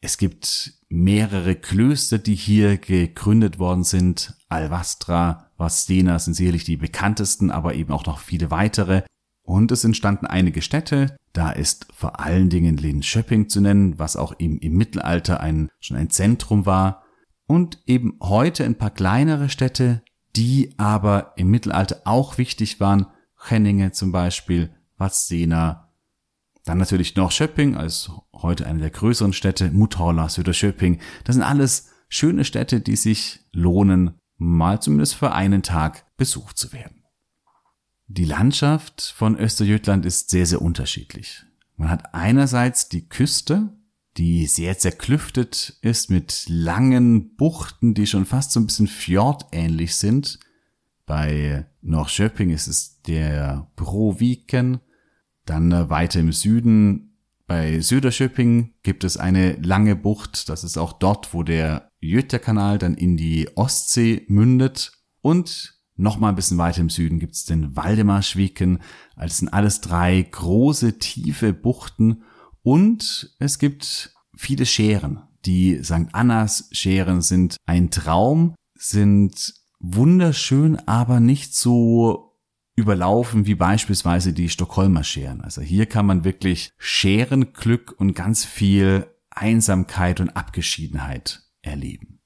Es 0.00 0.16
gibt 0.16 0.74
mehrere 0.88 1.56
Klöster, 1.56 2.18
die 2.18 2.36
hier 2.36 2.76
gegründet 2.76 3.58
worden 3.58 3.82
sind. 3.82 4.34
Alvastra, 4.48 5.50
Vastena 5.56 6.20
sind 6.20 6.34
sicherlich 6.34 6.62
die 6.62 6.76
bekanntesten, 6.76 7.50
aber 7.50 7.74
eben 7.74 7.92
auch 7.92 8.06
noch 8.06 8.20
viele 8.20 8.52
weitere. 8.52 9.02
Und 9.42 9.72
es 9.72 9.82
entstanden 9.82 10.26
einige 10.26 10.62
Städte. 10.62 11.16
Da 11.32 11.50
ist 11.50 11.88
vor 11.92 12.20
allen 12.20 12.50
Dingen 12.50 12.76
Linköping 12.76 13.48
zu 13.48 13.60
nennen, 13.60 13.98
was 13.98 14.14
auch 14.14 14.34
im, 14.38 14.60
im 14.60 14.74
Mittelalter 14.74 15.40
ein, 15.40 15.68
schon 15.80 15.96
ein 15.96 16.10
Zentrum 16.10 16.64
war. 16.64 17.02
Und 17.48 17.82
eben 17.86 18.18
heute 18.22 18.64
ein 18.64 18.76
paar 18.76 18.90
kleinere 18.90 19.48
Städte, 19.48 20.04
die 20.36 20.74
aber 20.76 21.32
im 21.34 21.50
Mittelalter 21.50 22.02
auch 22.04 22.38
wichtig 22.38 22.78
waren, 22.78 23.08
Henninge 23.50 23.92
zum 23.92 24.12
Beispiel, 24.12 24.74
Vadstena, 24.96 25.92
dann 26.64 26.78
natürlich 26.78 27.14
Norrköping 27.14 27.76
als 27.76 28.10
heute 28.32 28.66
eine 28.66 28.78
der 28.78 28.90
größeren 28.90 29.32
Städte, 29.32 29.70
Mutala, 29.70 30.28
Söderköping. 30.28 31.00
Das 31.24 31.34
sind 31.34 31.42
alles 31.42 31.90
schöne 32.08 32.44
Städte, 32.44 32.80
die 32.80 32.96
sich 32.96 33.40
lohnen, 33.52 34.18
mal 34.36 34.80
zumindest 34.80 35.14
für 35.14 35.32
einen 35.32 35.62
Tag 35.62 36.16
besucht 36.16 36.56
zu 36.56 36.72
werden. 36.72 37.04
Die 38.06 38.24
Landschaft 38.24 39.14
von 39.16 39.38
Österjötland 39.38 40.04
ist 40.06 40.30
sehr, 40.30 40.46
sehr 40.46 40.62
unterschiedlich. 40.62 41.44
Man 41.76 41.90
hat 41.90 42.14
einerseits 42.14 42.88
die 42.88 43.08
Küste, 43.08 43.76
die 44.16 44.46
sehr 44.46 44.78
zerklüftet 44.78 45.78
ist 45.82 46.10
mit 46.10 46.44
langen 46.48 47.34
Buchten, 47.36 47.94
die 47.94 48.06
schon 48.06 48.26
fast 48.26 48.52
so 48.52 48.60
ein 48.60 48.66
bisschen 48.66 48.86
fjordähnlich 48.86 49.96
sind. 49.96 50.38
Bei 51.06 51.66
Norrköping 51.82 52.50
ist 52.50 52.66
es 52.66 53.02
der 53.02 53.70
Broviken. 53.76 54.80
Dann 55.44 55.72
äh, 55.72 55.90
weiter 55.90 56.20
im 56.20 56.32
Süden 56.32 57.14
bei 57.46 57.80
Söderköping 57.80 58.72
gibt 58.82 59.04
es 59.04 59.16
eine 59.16 59.52
lange 59.60 59.96
Bucht. 59.96 60.48
Das 60.48 60.64
ist 60.64 60.78
auch 60.78 60.94
dort, 60.94 61.34
wo 61.34 61.42
der 61.42 61.90
Göta-Kanal 62.00 62.78
dann 62.78 62.94
in 62.94 63.16
die 63.16 63.48
Ostsee 63.54 64.24
mündet. 64.28 64.92
Und 65.20 65.78
nochmal 65.96 66.32
ein 66.32 66.36
bisschen 66.36 66.58
weiter 66.58 66.80
im 66.80 66.88
Süden 66.88 67.18
gibt 67.18 67.34
es 67.34 67.44
den 67.44 67.76
Waldemarschwiken. 67.76 68.80
Also 69.14 69.36
sind 69.36 69.48
alles 69.50 69.82
drei 69.82 70.22
große, 70.22 70.98
tiefe 70.98 71.52
Buchten. 71.52 72.22
Und 72.62 73.34
es 73.38 73.58
gibt 73.58 74.14
viele 74.34 74.64
Scheren. 74.64 75.22
Die 75.44 75.82
St. 75.84 76.08
Annas 76.12 76.68
Scheren 76.72 77.20
sind 77.20 77.56
ein 77.66 77.90
Traum, 77.90 78.54
sind 78.74 79.54
wunderschön, 79.92 80.76
aber 80.86 81.20
nicht 81.20 81.54
so 81.54 82.38
überlaufen 82.76 83.46
wie 83.46 83.54
beispielsweise 83.54 84.32
die 84.32 84.48
Stockholmer 84.48 85.04
Scheren. 85.04 85.40
Also 85.40 85.60
hier 85.60 85.86
kann 85.86 86.06
man 86.06 86.24
wirklich 86.24 86.72
Scherenglück 86.78 87.94
und 87.98 88.14
ganz 88.14 88.44
viel 88.44 89.06
Einsamkeit 89.30 90.20
und 90.20 90.30
Abgeschiedenheit 90.30 91.42
erleben. 91.62 92.20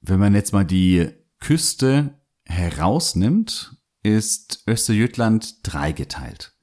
Wenn 0.00 0.20
man 0.20 0.34
jetzt 0.34 0.52
mal 0.52 0.64
die 0.64 1.10
Küste 1.40 2.20
herausnimmt, 2.44 3.76
ist 4.02 4.64
Österjötland 4.66 5.58
dreigeteilt. 5.62 6.54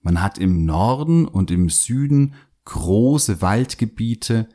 Man 0.00 0.20
hat 0.22 0.38
im 0.38 0.64
Norden 0.64 1.26
und 1.26 1.50
im 1.50 1.68
Süden 1.68 2.34
große 2.64 3.40
Waldgebiete, 3.40 4.48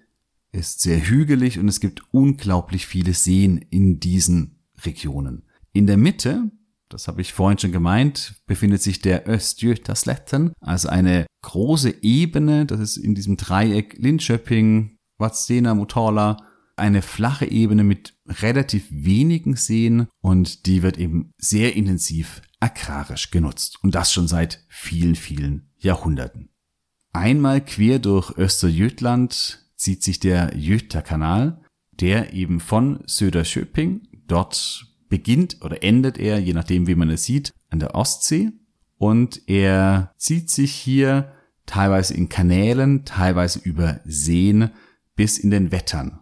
ist 0.51 0.81
sehr 0.81 1.07
hügelig 1.07 1.59
und 1.59 1.67
es 1.67 1.79
gibt 1.79 2.03
unglaublich 2.11 2.85
viele 2.85 3.13
Seen 3.13 3.57
in 3.57 3.99
diesen 3.99 4.59
Regionen. 4.83 5.43
In 5.73 5.87
der 5.87 5.97
Mitte, 5.97 6.51
das 6.89 7.07
habe 7.07 7.21
ich 7.21 7.33
vorhin 7.33 7.57
schon 7.57 7.71
gemeint, 7.71 8.41
befindet 8.47 8.81
sich 8.81 8.99
der 9.01 9.25
Östgötaslätten, 9.25 10.51
also 10.59 10.89
eine 10.89 11.25
große 11.41 12.03
Ebene, 12.03 12.65
das 12.65 12.79
ist 12.79 12.97
in 12.97 13.15
diesem 13.15 13.37
Dreieck 13.37 13.97
Linköping, 13.97 14.97
Vadstena, 15.17 15.73
Motala, 15.73 16.37
eine 16.75 17.01
flache 17.01 17.45
Ebene 17.45 17.83
mit 17.83 18.15
relativ 18.27 18.87
wenigen 18.89 19.55
Seen 19.55 20.07
und 20.21 20.65
die 20.65 20.83
wird 20.83 20.97
eben 20.97 21.31
sehr 21.37 21.75
intensiv 21.75 22.41
agrarisch 22.59 23.31
genutzt 23.31 23.77
und 23.83 23.95
das 23.95 24.11
schon 24.11 24.27
seit 24.27 24.65
vielen, 24.67 25.15
vielen 25.15 25.69
Jahrhunderten. 25.77 26.49
Einmal 27.13 27.61
quer 27.61 27.99
durch 27.99 28.31
Österjötland 28.37 29.61
zieht 29.81 30.03
sich 30.03 30.19
der 30.19 30.55
Jöta-Kanal, 30.55 31.59
der 31.99 32.33
eben 32.33 32.59
von 32.59 32.99
Söderköping, 33.07 34.07
dort 34.27 34.85
beginnt 35.09 35.57
oder 35.61 35.83
endet 35.83 36.19
er, 36.19 36.39
je 36.39 36.53
nachdem 36.53 36.85
wie 36.85 36.93
man 36.93 37.09
es 37.09 37.23
sieht, 37.23 37.51
an 37.71 37.79
der 37.79 37.95
Ostsee. 37.95 38.51
Und 38.97 39.41
er 39.49 40.13
zieht 40.17 40.51
sich 40.51 40.71
hier 40.71 41.33
teilweise 41.65 42.13
in 42.13 42.29
Kanälen, 42.29 43.05
teilweise 43.05 43.59
über 43.59 43.99
Seen 44.05 44.69
bis 45.15 45.39
in 45.39 45.49
den 45.49 45.71
Wettern. 45.71 46.19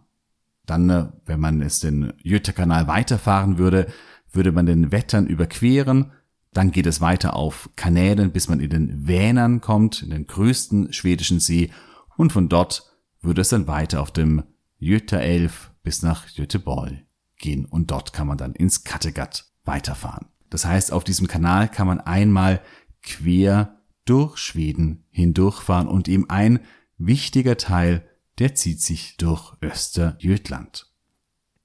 Dann, 0.66 0.90
äh, 0.90 1.10
wenn 1.26 1.42
man 1.42 1.62
es 1.62 1.82
den 1.82 2.14
Jöta-Kanal 2.24 2.88
weiterfahren 2.88 3.58
würde, 3.58 3.88
würde 4.32 4.54
man 4.54 4.68
den 4.68 4.94
Wettern 4.94 5.28
überqueren, 5.28 6.14
dann 6.54 6.72
geht 6.72 6.86
es 6.86 7.02
weiter 7.02 7.36
auf 7.36 7.70
Kanälen, 7.76 8.32
bis 8.32 8.48
man 8.48 8.62
in 8.62 8.70
den 8.70 9.06
Vänern 9.06 9.60
kommt, 9.60 10.02
in 10.02 10.12
den 10.12 10.28
größten 10.28 10.94
schwedischen 10.94 11.42
See. 11.42 11.72
Und 12.16 12.32
von 12.32 12.48
dort 12.48 12.89
würde 13.22 13.42
es 13.42 13.50
dann 13.50 13.68
weiter 13.68 14.02
auf 14.02 14.12
dem 14.12 14.44
Göta 14.80 15.18
11 15.18 15.72
bis 15.84 16.04
nach 16.04 16.34
Göteborg 16.36 16.94
gehen 17.38 17.66
und 17.66 17.92
dort 17.92 18.14
kann 18.14 18.28
man 18.28 18.38
dann 18.38 18.54
ins 18.54 18.84
Kattegat 18.84 19.46
weiterfahren. 19.64 20.28
Das 20.50 20.66
heißt, 20.66 20.92
auf 20.92 21.04
diesem 21.04 21.28
Kanal 21.28 21.70
kann 21.70 21.88
man 21.88 22.00
einmal 22.00 22.62
quer 23.02 23.82
durch 24.06 24.38
Schweden 24.38 25.06
hindurchfahren 25.12 25.88
und 25.88 26.08
eben 26.08 26.30
ein 26.30 26.60
wichtiger 26.98 27.58
Teil, 27.58 28.08
der 28.40 28.56
zieht 28.56 28.82
sich 28.82 29.18
durch 29.18 29.54
Österjötland. 29.62 30.88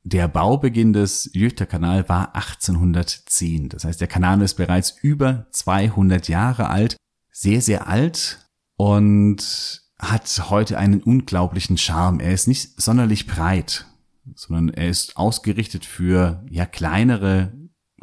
Der 0.02 0.28
Baubeginn 0.28 0.92
des 0.92 1.30
Göta-Kanal 1.32 2.08
war 2.10 2.34
1810. 2.34 3.70
Das 3.70 3.84
heißt, 3.84 4.00
der 4.00 4.08
Kanal 4.08 4.42
ist 4.42 4.54
bereits 4.54 4.90
über 5.00 5.46
200 5.50 6.28
Jahre 6.28 6.68
alt, 6.68 6.96
sehr, 7.30 7.62
sehr 7.62 7.88
alt 7.88 8.50
und 8.76 9.83
hat 10.10 10.50
heute 10.50 10.78
einen 10.78 11.02
unglaublichen 11.02 11.78
Charme. 11.78 12.20
Er 12.20 12.32
ist 12.32 12.48
nicht 12.48 12.80
sonderlich 12.80 13.26
breit, 13.26 13.86
sondern 14.34 14.68
er 14.70 14.88
ist 14.88 15.16
ausgerichtet 15.16 15.84
für 15.84 16.44
ja 16.50 16.66
kleinere, 16.66 17.52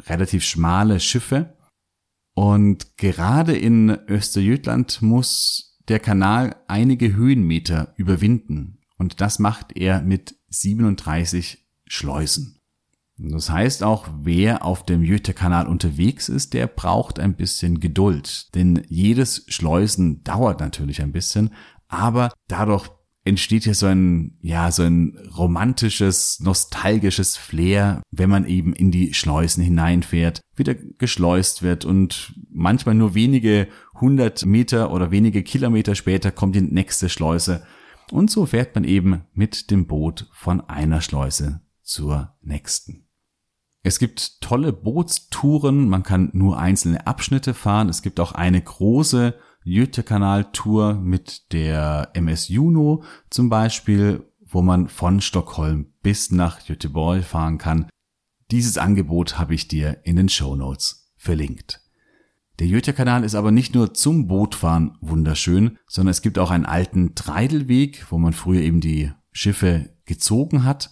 relativ 0.06 0.44
schmale 0.44 1.00
Schiffe. 1.00 1.56
Und 2.34 2.96
gerade 2.96 3.56
in 3.56 3.90
Österjötland 4.08 5.02
muss 5.02 5.78
der 5.88 6.00
Kanal 6.00 6.56
einige 6.68 7.14
Höhenmeter 7.14 7.92
überwinden. 7.96 8.78
Und 8.96 9.20
das 9.20 9.38
macht 9.38 9.76
er 9.76 10.00
mit 10.00 10.36
37 10.48 11.66
Schleusen. 11.86 12.60
Das 13.18 13.50
heißt 13.50 13.82
auch, 13.82 14.08
wer 14.22 14.64
auf 14.64 14.84
dem 14.84 15.02
Jüte-Kanal 15.02 15.66
unterwegs 15.66 16.28
ist, 16.28 16.54
der 16.54 16.66
braucht 16.66 17.20
ein 17.20 17.36
bisschen 17.36 17.78
Geduld. 17.78 18.54
Denn 18.54 18.82
jedes 18.88 19.44
Schleusen 19.48 20.24
dauert 20.24 20.60
natürlich 20.60 21.02
ein 21.02 21.12
bisschen, 21.12 21.50
aber 21.92 22.32
dadurch 22.48 22.88
entsteht 23.24 23.64
hier 23.64 23.74
so 23.74 23.86
ein, 23.86 24.36
ja, 24.40 24.72
so 24.72 24.82
ein 24.82 25.16
romantisches, 25.36 26.40
nostalgisches 26.40 27.36
Flair, 27.36 28.02
wenn 28.10 28.30
man 28.30 28.46
eben 28.46 28.72
in 28.72 28.90
die 28.90 29.14
Schleusen 29.14 29.62
hineinfährt, 29.62 30.40
wieder 30.56 30.74
geschleust 30.74 31.62
wird 31.62 31.84
und 31.84 32.34
manchmal 32.50 32.94
nur 32.94 33.14
wenige 33.14 33.68
hundert 34.00 34.44
Meter 34.44 34.90
oder 34.90 35.10
wenige 35.10 35.42
Kilometer 35.42 35.94
später 35.94 36.32
kommt 36.32 36.56
die 36.56 36.62
nächste 36.62 37.08
Schleuse 37.08 37.62
und 38.10 38.30
so 38.30 38.46
fährt 38.46 38.74
man 38.74 38.84
eben 38.84 39.22
mit 39.32 39.70
dem 39.70 39.86
Boot 39.86 40.28
von 40.32 40.60
einer 40.60 41.00
Schleuse 41.00 41.60
zur 41.82 42.34
nächsten. 42.42 43.06
Es 43.84 43.98
gibt 43.98 44.40
tolle 44.40 44.72
Bootstouren, 44.72 45.88
man 45.88 46.02
kann 46.02 46.30
nur 46.32 46.58
einzelne 46.58 47.06
Abschnitte 47.06 47.52
fahren. 47.52 47.88
Es 47.88 48.02
gibt 48.02 48.20
auch 48.20 48.32
eine 48.32 48.62
große 48.62 49.34
Jütekanal-Tour 49.64 50.94
mit 50.94 51.52
der 51.52 52.10
MS 52.14 52.48
Juno 52.48 53.04
zum 53.30 53.48
Beispiel, 53.48 54.24
wo 54.44 54.62
man 54.62 54.88
von 54.88 55.20
Stockholm 55.20 55.86
bis 56.02 56.30
nach 56.30 56.66
Göteborg 56.66 57.24
fahren 57.24 57.58
kann. 57.58 57.88
Dieses 58.50 58.76
Angebot 58.76 59.38
habe 59.38 59.54
ich 59.54 59.68
dir 59.68 60.00
in 60.04 60.16
den 60.16 60.28
Show 60.28 60.56
Notes 60.56 61.12
verlinkt. 61.16 61.80
Der 62.58 62.66
Jütekanal 62.66 63.24
ist 63.24 63.34
aber 63.34 63.50
nicht 63.50 63.74
nur 63.74 63.94
zum 63.94 64.28
Bootfahren 64.28 64.98
wunderschön, 65.00 65.78
sondern 65.86 66.10
es 66.10 66.22
gibt 66.22 66.38
auch 66.38 66.50
einen 66.50 66.66
alten 66.66 67.14
Treidelweg, 67.14 68.06
wo 68.10 68.18
man 68.18 68.34
früher 68.34 68.60
eben 68.60 68.80
die 68.80 69.10
Schiffe 69.32 69.96
gezogen 70.04 70.64
hat. 70.64 70.90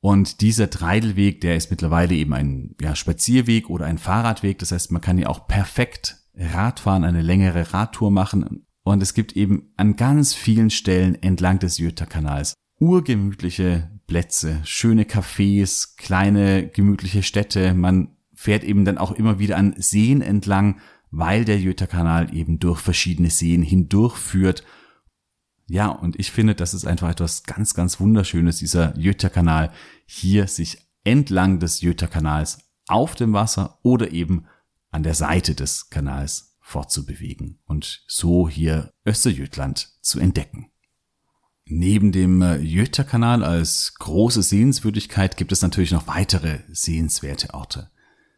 Und 0.00 0.40
dieser 0.40 0.68
Treidelweg, 0.68 1.40
der 1.40 1.56
ist 1.56 1.70
mittlerweile 1.70 2.14
eben 2.14 2.34
ein 2.34 2.74
ja, 2.80 2.94
Spazierweg 2.94 3.70
oder 3.70 3.86
ein 3.86 3.98
Fahrradweg. 3.98 4.58
Das 4.58 4.72
heißt, 4.72 4.92
man 4.92 5.00
kann 5.00 5.16
hier 5.16 5.30
auch 5.30 5.46
perfekt 5.46 6.18
Radfahren, 6.36 7.04
eine 7.04 7.22
längere 7.22 7.72
Radtour 7.72 8.10
machen. 8.10 8.66
Und 8.82 9.02
es 9.02 9.14
gibt 9.14 9.32
eben 9.32 9.72
an 9.76 9.96
ganz 9.96 10.34
vielen 10.34 10.70
Stellen 10.70 11.20
entlang 11.22 11.58
des 11.58 11.78
Jüterkanals 11.78 12.54
urgemütliche 12.78 13.90
Plätze, 14.06 14.60
schöne 14.64 15.04
Cafés, 15.04 15.96
kleine 15.96 16.68
gemütliche 16.68 17.22
Städte. 17.22 17.74
Man 17.74 18.16
fährt 18.34 18.64
eben 18.64 18.84
dann 18.84 18.98
auch 18.98 19.12
immer 19.12 19.38
wieder 19.38 19.56
an 19.56 19.74
Seen 19.78 20.20
entlang, 20.20 20.78
weil 21.10 21.44
der 21.44 21.58
Jüterkanal 21.58 22.34
eben 22.34 22.58
durch 22.58 22.80
verschiedene 22.80 23.30
Seen 23.30 23.62
hindurchführt 23.62 24.62
ja, 25.68 25.88
und 25.88 26.18
ich 26.18 26.30
finde, 26.30 26.54
das 26.54 26.74
ist 26.74 26.86
einfach 26.86 27.10
etwas 27.10 27.42
ganz, 27.42 27.74
ganz 27.74 27.98
Wunderschönes, 27.98 28.58
dieser 28.58 28.96
Jöta-Kanal, 28.96 29.72
hier 30.06 30.46
sich 30.46 30.78
entlang 31.02 31.58
des 31.58 31.80
Jöta-Kanals 31.80 32.58
auf 32.86 33.16
dem 33.16 33.32
Wasser 33.32 33.80
oder 33.82 34.12
eben 34.12 34.46
an 34.96 35.02
der 35.02 35.14
Seite 35.14 35.54
des 35.54 35.90
Kanals 35.90 36.56
fortzubewegen 36.60 37.60
und 37.66 38.02
so 38.08 38.48
hier 38.48 38.92
Österjötland 39.04 39.90
zu 40.00 40.18
entdecken. 40.18 40.70
Neben 41.64 42.12
dem 42.12 42.42
äh, 42.42 42.56
Jöta-Kanal 42.56 43.44
als 43.44 43.94
große 43.98 44.42
Sehenswürdigkeit 44.42 45.36
gibt 45.36 45.52
es 45.52 45.62
natürlich 45.62 45.92
noch 45.92 46.06
weitere 46.06 46.60
sehenswerte 46.68 47.54
Orte. 47.54 47.90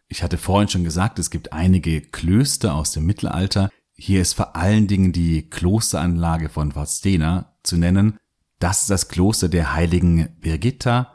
Ich 0.09 0.23
hatte 0.23 0.39
vorhin 0.39 0.69
schon 0.69 0.85
gesagt, 0.85 1.19
es 1.19 1.31
gibt 1.31 1.53
einige 1.53 2.01
Klöster 2.01 2.75
aus 2.75 2.91
dem 2.93 3.07
Mittelalter, 3.07 3.71
hier 4.01 4.23
ist 4.23 4.35
vor 4.35 4.55
allen 4.55 4.87
Dingen 4.87 5.13
die 5.13 5.51
Klosteranlage 5.51 6.49
von 6.49 6.75
Vadstena 6.75 7.57
zu 7.65 7.77
nennen. 7.77 8.17
Das 8.61 8.83
ist 8.83 8.91
das 8.91 9.09
Kloster 9.09 9.49
der 9.49 9.75
heiligen 9.75 10.29
Birgitta. 10.41 11.15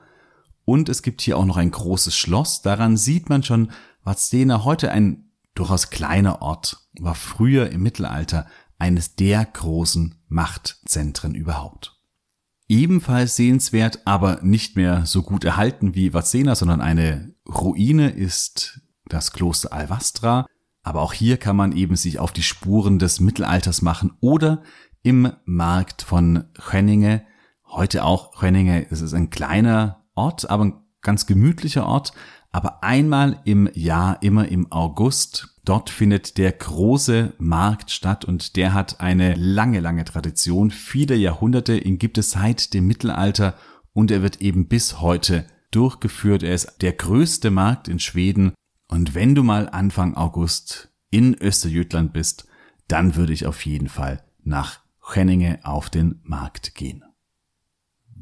Und 0.66 0.90
es 0.90 1.02
gibt 1.02 1.22
hier 1.22 1.38
auch 1.38 1.46
noch 1.46 1.58
ein 1.58 1.72
großes 1.72 2.16
Schloss. 2.16 2.62
Daran 2.62 2.98
sieht 2.98 3.30
man 3.30 3.42
schon, 3.42 3.72
Vadstena 4.04 4.66
heute 4.66 4.92
ein 4.92 5.23
durchaus 5.56 5.90
kleiner 5.90 6.42
Ort, 6.42 6.88
war 7.00 7.16
früher 7.16 7.70
im 7.70 7.84
Mittelalter 7.84 8.48
eines 8.78 9.16
der 9.16 9.46
großen 9.46 10.16
Machtzentren 10.28 11.36
überhaupt. 11.36 12.00
Ebenfalls 12.68 13.36
sehenswert, 13.36 14.00
aber 14.06 14.40
nicht 14.42 14.76
mehr 14.76 15.06
so 15.06 15.22
gut 15.22 15.44
erhalten 15.44 15.96
wie 15.96 16.14
Vadstena, 16.14 16.56
sondern 16.56 16.82
eine 16.82 17.36
Ruine 17.48 18.10
ist 18.10 18.82
das 19.06 19.32
Kloster 19.32 19.74
Alvastra. 19.74 20.46
Aber 20.82 21.02
auch 21.02 21.14
hier 21.14 21.38
kann 21.38 21.56
man 21.56 21.72
eben 21.72 21.96
sich 21.96 22.20
auf 22.20 22.32
die 22.32 22.44
Spuren 22.44 23.00
des 23.00 23.20
Mittelalters 23.20 23.82
machen 23.82 24.14
oder 24.22 24.64
im 25.02 25.32
Markt 25.46 26.02
von 26.02 26.46
Schönninge, 26.58 27.24
heute 27.68 28.04
auch 28.06 28.40
Schönninge, 28.40 28.88
es 28.90 29.02
ist 29.02 29.14
ein 29.14 29.30
kleiner 29.30 30.06
Ort, 30.16 30.50
aber 30.50 30.66
ein 30.66 30.82
ganz 31.02 31.26
gemütlicher 31.26 31.86
Ort, 31.86 32.14
aber 32.54 32.84
einmal 32.84 33.40
im 33.46 33.68
Jahr, 33.74 34.22
immer 34.22 34.48
im 34.48 34.72
August, 34.72 35.60
dort 35.66 35.90
findet 35.90 36.38
der 36.38 36.52
große 36.52 37.34
Markt 37.40 37.90
statt 37.90 38.24
und 38.24 38.56
der 38.56 38.74
hat 38.74 39.02
eine 39.02 39.34
lange, 39.34 39.80
lange 39.80 40.06
Tradition. 40.06 40.70
Viele 40.70 41.16
Jahrhunderte, 41.16 41.76
ihn 41.76 41.98
gibt 41.98 42.20
es 42.20 42.32
seit 42.32 42.76
dem 42.76 42.86
Mittelalter 42.86 43.56
und 43.92 44.12
er 44.12 44.22
wird 44.22 44.40
eben 44.40 44.68
bis 44.68 45.02
heute 45.02 45.48
durchgeführt. 45.72 46.44
Er 46.44 46.54
ist 46.54 46.78
der 46.82 46.94
größte 46.94 47.50
Markt 47.50 47.88
in 47.88 48.00
Schweden 48.00 48.54
und 48.88 49.16
wenn 49.16 49.34
du 49.34 49.42
mal 49.42 49.68
Anfang 49.68 50.16
August 50.16 50.90
in 51.10 51.34
Österjütland 51.34 52.14
bist, 52.14 52.48
dann 52.88 53.16
würde 53.16 53.34
ich 53.34 53.48
auf 53.48 53.66
jeden 53.66 53.90
Fall 53.90 54.24
nach 54.44 54.82
Henninge 55.12 55.60
auf 55.64 55.90
den 55.90 56.20
Markt 56.22 56.76
gehen. 56.76 57.04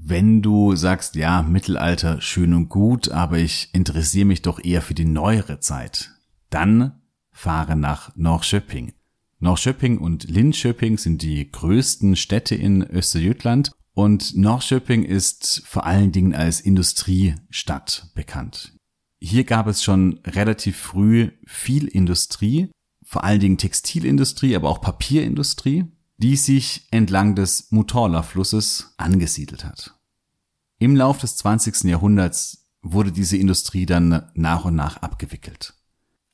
Wenn 0.04 0.42
du 0.42 0.76
sagst, 0.76 1.16
ja, 1.16 1.44
Mittelalter 1.44 2.22
schön 2.22 2.56
und 2.56 2.70
gut, 2.70 3.10
aber 3.10 3.38
ich 3.38 3.70
interessiere 3.74 4.26
mich 4.26 4.42
doch 4.42 4.60
eher 4.64 4.82
für 4.82 4.96
die 4.96 5.06
neuere 5.06 5.60
Zeit, 5.60 6.10
dann 6.50 7.00
fahre 7.32 7.76
nach 7.76 8.16
Norrköping. 8.16 8.94
Norrköping 9.40 10.00
und 10.00 10.24
Linköping 10.24 10.98
sind 10.98 11.22
die 11.22 11.50
größten 11.52 12.16
Städte 12.16 12.56
in 12.56 12.82
Österjütland 12.82 13.72
und 13.94 14.36
Norrköping 14.36 15.04
ist 15.04 15.62
vor 15.66 15.86
allen 15.86 16.12
Dingen 16.12 16.34
als 16.34 16.62
Industriestadt 16.62 18.12
bekannt. 18.16 18.74
Hier 19.20 19.44
gab 19.44 19.68
es 19.68 19.84
schon 19.84 20.20
relativ 20.26 20.78
früh 20.78 21.30
viel 21.46 21.88
Industrie, 21.88 22.72
vor 23.06 23.24
allen 23.24 23.40
Dingen 23.40 23.60
Textilindustrie, 23.60 24.56
aber 24.56 24.70
auch 24.70 24.82
Papierindustrie, 24.82 25.86
die 26.22 26.36
sich 26.36 26.88
entlang 26.92 27.36
des 27.36 27.72
Mutorla-Flusses 27.72 28.94
angesiedelt 28.98 29.66
hat. 29.66 29.96
Im 30.78 30.96
Lauf 30.96 31.18
des 31.18 31.36
20. 31.38 31.86
Jahrhunderts 31.86 32.70
wurde 32.82 33.12
diese 33.12 33.38
Industrie 33.38 33.86
dann 33.86 34.30
nach 34.34 34.66
und 34.66 34.76
nach 34.76 34.98
abgewickelt. 34.98 35.74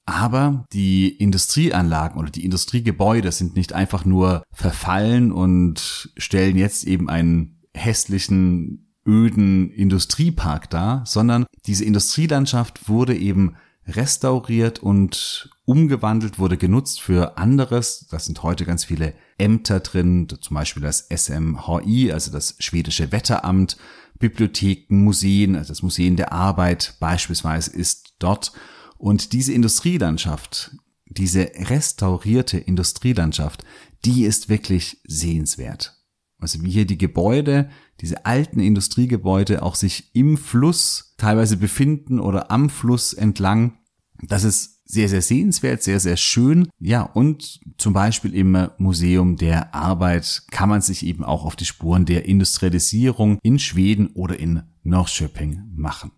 Aber 0.05 0.65
die 0.71 1.09
Industrieanlagen 1.09 2.17
oder 2.17 2.29
die 2.29 2.45
Industriegebäude 2.45 3.31
sind 3.31 3.55
nicht 3.55 3.73
einfach 3.73 4.05
nur 4.05 4.43
verfallen 4.53 5.31
und 5.33 6.11
stellen 6.17 6.57
jetzt 6.57 6.85
eben 6.85 7.09
einen 7.09 7.61
hässlichen 7.73 8.93
öden 9.05 9.71
Industriepark 9.71 10.69
da, 10.69 11.03
sondern 11.05 11.45
diese 11.65 11.85
Industrielandschaft 11.85 12.89
wurde 12.89 13.15
eben 13.15 13.55
restauriert 13.87 14.79
und 14.79 15.49
umgewandelt, 15.65 16.39
wurde 16.39 16.57
genutzt 16.57 17.01
für 17.01 17.37
anderes. 17.37 18.07
Das 18.11 18.25
sind 18.25 18.43
heute 18.43 18.65
ganz 18.65 18.85
viele 18.85 19.13
Ämter 19.37 19.79
drin, 19.79 20.27
zum 20.41 20.55
Beispiel 20.55 20.83
das 20.83 21.07
SMHI, 21.09 22.11
also 22.11 22.31
das 22.31 22.55
schwedische 22.59 23.11
Wetteramt, 23.11 23.77
Bibliotheken, 24.19 25.03
Museen, 25.03 25.55
also 25.55 25.69
das 25.69 25.83
Museum 25.83 26.15
der 26.15 26.31
Arbeit 26.33 26.95
beispielsweise 26.99 27.71
ist 27.71 28.13
dort. 28.19 28.51
Und 28.97 29.33
diese 29.33 29.53
Industrielandschaft, 29.53 30.71
diese 31.05 31.51
restaurierte 31.55 32.57
Industrielandschaft, 32.57 33.63
die 34.05 34.23
ist 34.23 34.49
wirklich 34.49 35.01
sehenswert. 35.05 35.96
Also 36.39 36.61
wie 36.63 36.69
hier 36.69 36.85
die 36.85 36.97
Gebäude, 36.97 37.69
diese 37.99 38.25
alten 38.25 38.59
Industriegebäude 38.59 39.63
auch 39.63 39.75
sich 39.75 40.11
im 40.13 40.37
Fluss 40.37 41.15
teilweise 41.17 41.57
befinden 41.57 42.19
oder 42.19 42.51
am 42.51 42.69
Fluss 42.69 43.13
entlang. 43.13 43.77
Das 44.21 44.43
ist 44.43 44.77
sehr, 44.85 45.09
sehr 45.09 45.21
sehenswert, 45.21 45.83
sehr, 45.83 45.99
sehr 45.99 46.17
schön. 46.17 46.69
Ja, 46.79 47.01
und 47.01 47.59
zum 47.77 47.93
Beispiel 47.93 48.33
im 48.33 48.69
Museum 48.77 49.35
der 49.35 49.75
Arbeit 49.75 50.43
kann 50.51 50.69
man 50.69 50.81
sich 50.81 51.05
eben 51.05 51.23
auch 51.23 51.43
auf 51.43 51.55
die 51.55 51.65
Spuren 51.65 52.05
der 52.05 52.25
Industrialisierung 52.25 53.39
in 53.43 53.59
Schweden 53.59 54.07
oder 54.13 54.39
in 54.39 54.63
Norrköping 54.83 55.63
machen. 55.75 56.11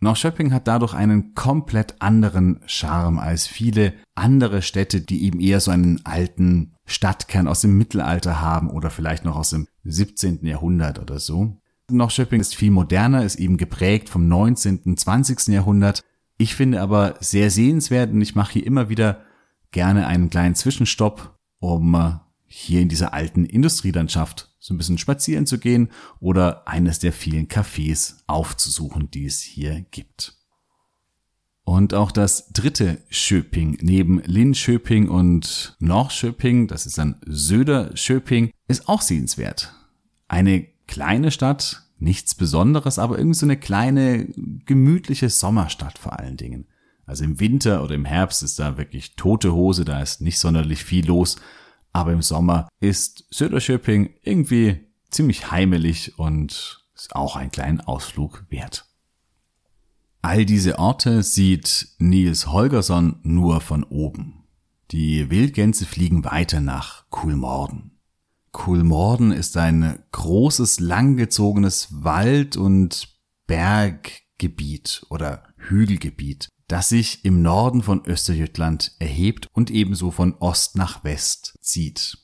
Norrköping 0.00 0.52
hat 0.52 0.68
dadurch 0.68 0.94
einen 0.94 1.34
komplett 1.34 2.00
anderen 2.00 2.60
Charme 2.66 3.18
als 3.18 3.46
viele 3.46 3.94
andere 4.14 4.60
Städte, 4.62 5.00
die 5.00 5.24
eben 5.24 5.40
eher 5.40 5.60
so 5.60 5.70
einen 5.70 6.04
alten 6.04 6.74
Stadtkern 6.84 7.48
aus 7.48 7.62
dem 7.62 7.78
Mittelalter 7.78 8.40
haben 8.40 8.70
oder 8.70 8.90
vielleicht 8.90 9.24
noch 9.24 9.36
aus 9.36 9.50
dem 9.50 9.66
17. 9.84 10.44
Jahrhundert 10.44 10.98
oder 10.98 11.18
so. 11.18 11.56
Norrköping 11.90 12.40
ist 12.40 12.54
viel 12.54 12.70
moderner, 12.70 13.24
ist 13.24 13.36
eben 13.36 13.56
geprägt 13.56 14.08
vom 14.08 14.28
19., 14.28 14.96
20. 14.96 15.48
Jahrhundert. 15.48 16.02
Ich 16.36 16.54
finde 16.54 16.82
aber 16.82 17.14
sehr 17.20 17.50
sehenswert 17.50 18.12
und 18.12 18.20
ich 18.20 18.34
mache 18.34 18.54
hier 18.54 18.66
immer 18.66 18.88
wieder 18.88 19.22
gerne 19.70 20.06
einen 20.06 20.28
kleinen 20.28 20.54
Zwischenstopp, 20.54 21.38
um 21.60 21.94
äh, 21.94 22.14
hier 22.58 22.80
in 22.80 22.88
dieser 22.88 23.12
alten 23.12 23.44
Industrielandschaft 23.44 24.50
so 24.58 24.72
ein 24.72 24.78
bisschen 24.78 24.96
spazieren 24.96 25.44
zu 25.44 25.58
gehen 25.58 25.90
oder 26.20 26.66
eines 26.66 26.98
der 26.98 27.12
vielen 27.12 27.48
Cafés 27.48 28.14
aufzusuchen, 28.26 29.10
die 29.10 29.26
es 29.26 29.42
hier 29.42 29.84
gibt. 29.90 30.38
Und 31.64 31.92
auch 31.92 32.10
das 32.10 32.48
dritte 32.54 33.02
Schöping 33.10 33.76
neben 33.82 34.22
Linköping 34.22 35.10
und 35.10 35.76
Norrköping, 35.80 36.66
das 36.66 36.86
ist 36.86 36.96
dann 36.96 37.20
Söderschöping, 37.26 38.52
ist 38.68 38.88
auch 38.88 39.02
sehenswert. 39.02 39.74
Eine 40.26 40.66
kleine 40.86 41.32
Stadt, 41.32 41.82
nichts 41.98 42.34
Besonderes, 42.34 42.98
aber 42.98 43.18
irgendwie 43.18 43.38
so 43.38 43.44
eine 43.44 43.58
kleine, 43.58 44.28
gemütliche 44.64 45.28
Sommerstadt 45.28 45.98
vor 45.98 46.18
allen 46.18 46.38
Dingen. 46.38 46.66
Also 47.04 47.22
im 47.22 47.38
Winter 47.38 47.84
oder 47.84 47.94
im 47.94 48.06
Herbst 48.06 48.42
ist 48.42 48.58
da 48.58 48.78
wirklich 48.78 49.14
tote 49.14 49.52
Hose, 49.52 49.84
da 49.84 50.00
ist 50.00 50.22
nicht 50.22 50.38
sonderlich 50.38 50.82
viel 50.84 51.06
los. 51.06 51.36
Aber 51.96 52.12
im 52.12 52.20
Sommer 52.20 52.68
ist 52.78 53.24
Söderschöping 53.30 54.10
irgendwie 54.20 54.86
ziemlich 55.08 55.50
heimelig 55.50 56.18
und 56.18 56.84
ist 56.94 57.16
auch 57.16 57.36
einen 57.36 57.50
kleinen 57.50 57.80
Ausflug 57.80 58.44
wert. 58.50 58.84
All 60.20 60.44
diese 60.44 60.78
Orte 60.78 61.22
sieht 61.22 61.88
Nils 61.96 62.48
Holgersson 62.48 63.20
nur 63.22 63.62
von 63.62 63.82
oben. 63.82 64.44
Die 64.90 65.30
Wildgänse 65.30 65.86
fliegen 65.86 66.22
weiter 66.26 66.60
nach 66.60 67.08
Kulmorden. 67.08 67.98
Kulmorden 68.52 69.32
ist 69.32 69.56
ein 69.56 69.98
großes, 70.12 70.80
langgezogenes 70.80 72.04
Wald- 72.04 72.58
und 72.58 73.08
Berggebiet 73.46 75.06
oder 75.08 75.44
Hügelgebiet 75.56 76.50
das 76.68 76.88
sich 76.88 77.24
im 77.24 77.42
Norden 77.42 77.82
von 77.82 78.04
Österjütland 78.04 78.92
erhebt 78.98 79.48
und 79.52 79.70
ebenso 79.70 80.10
von 80.10 80.34
Ost 80.34 80.76
nach 80.76 81.04
West 81.04 81.58
zieht. 81.60 82.18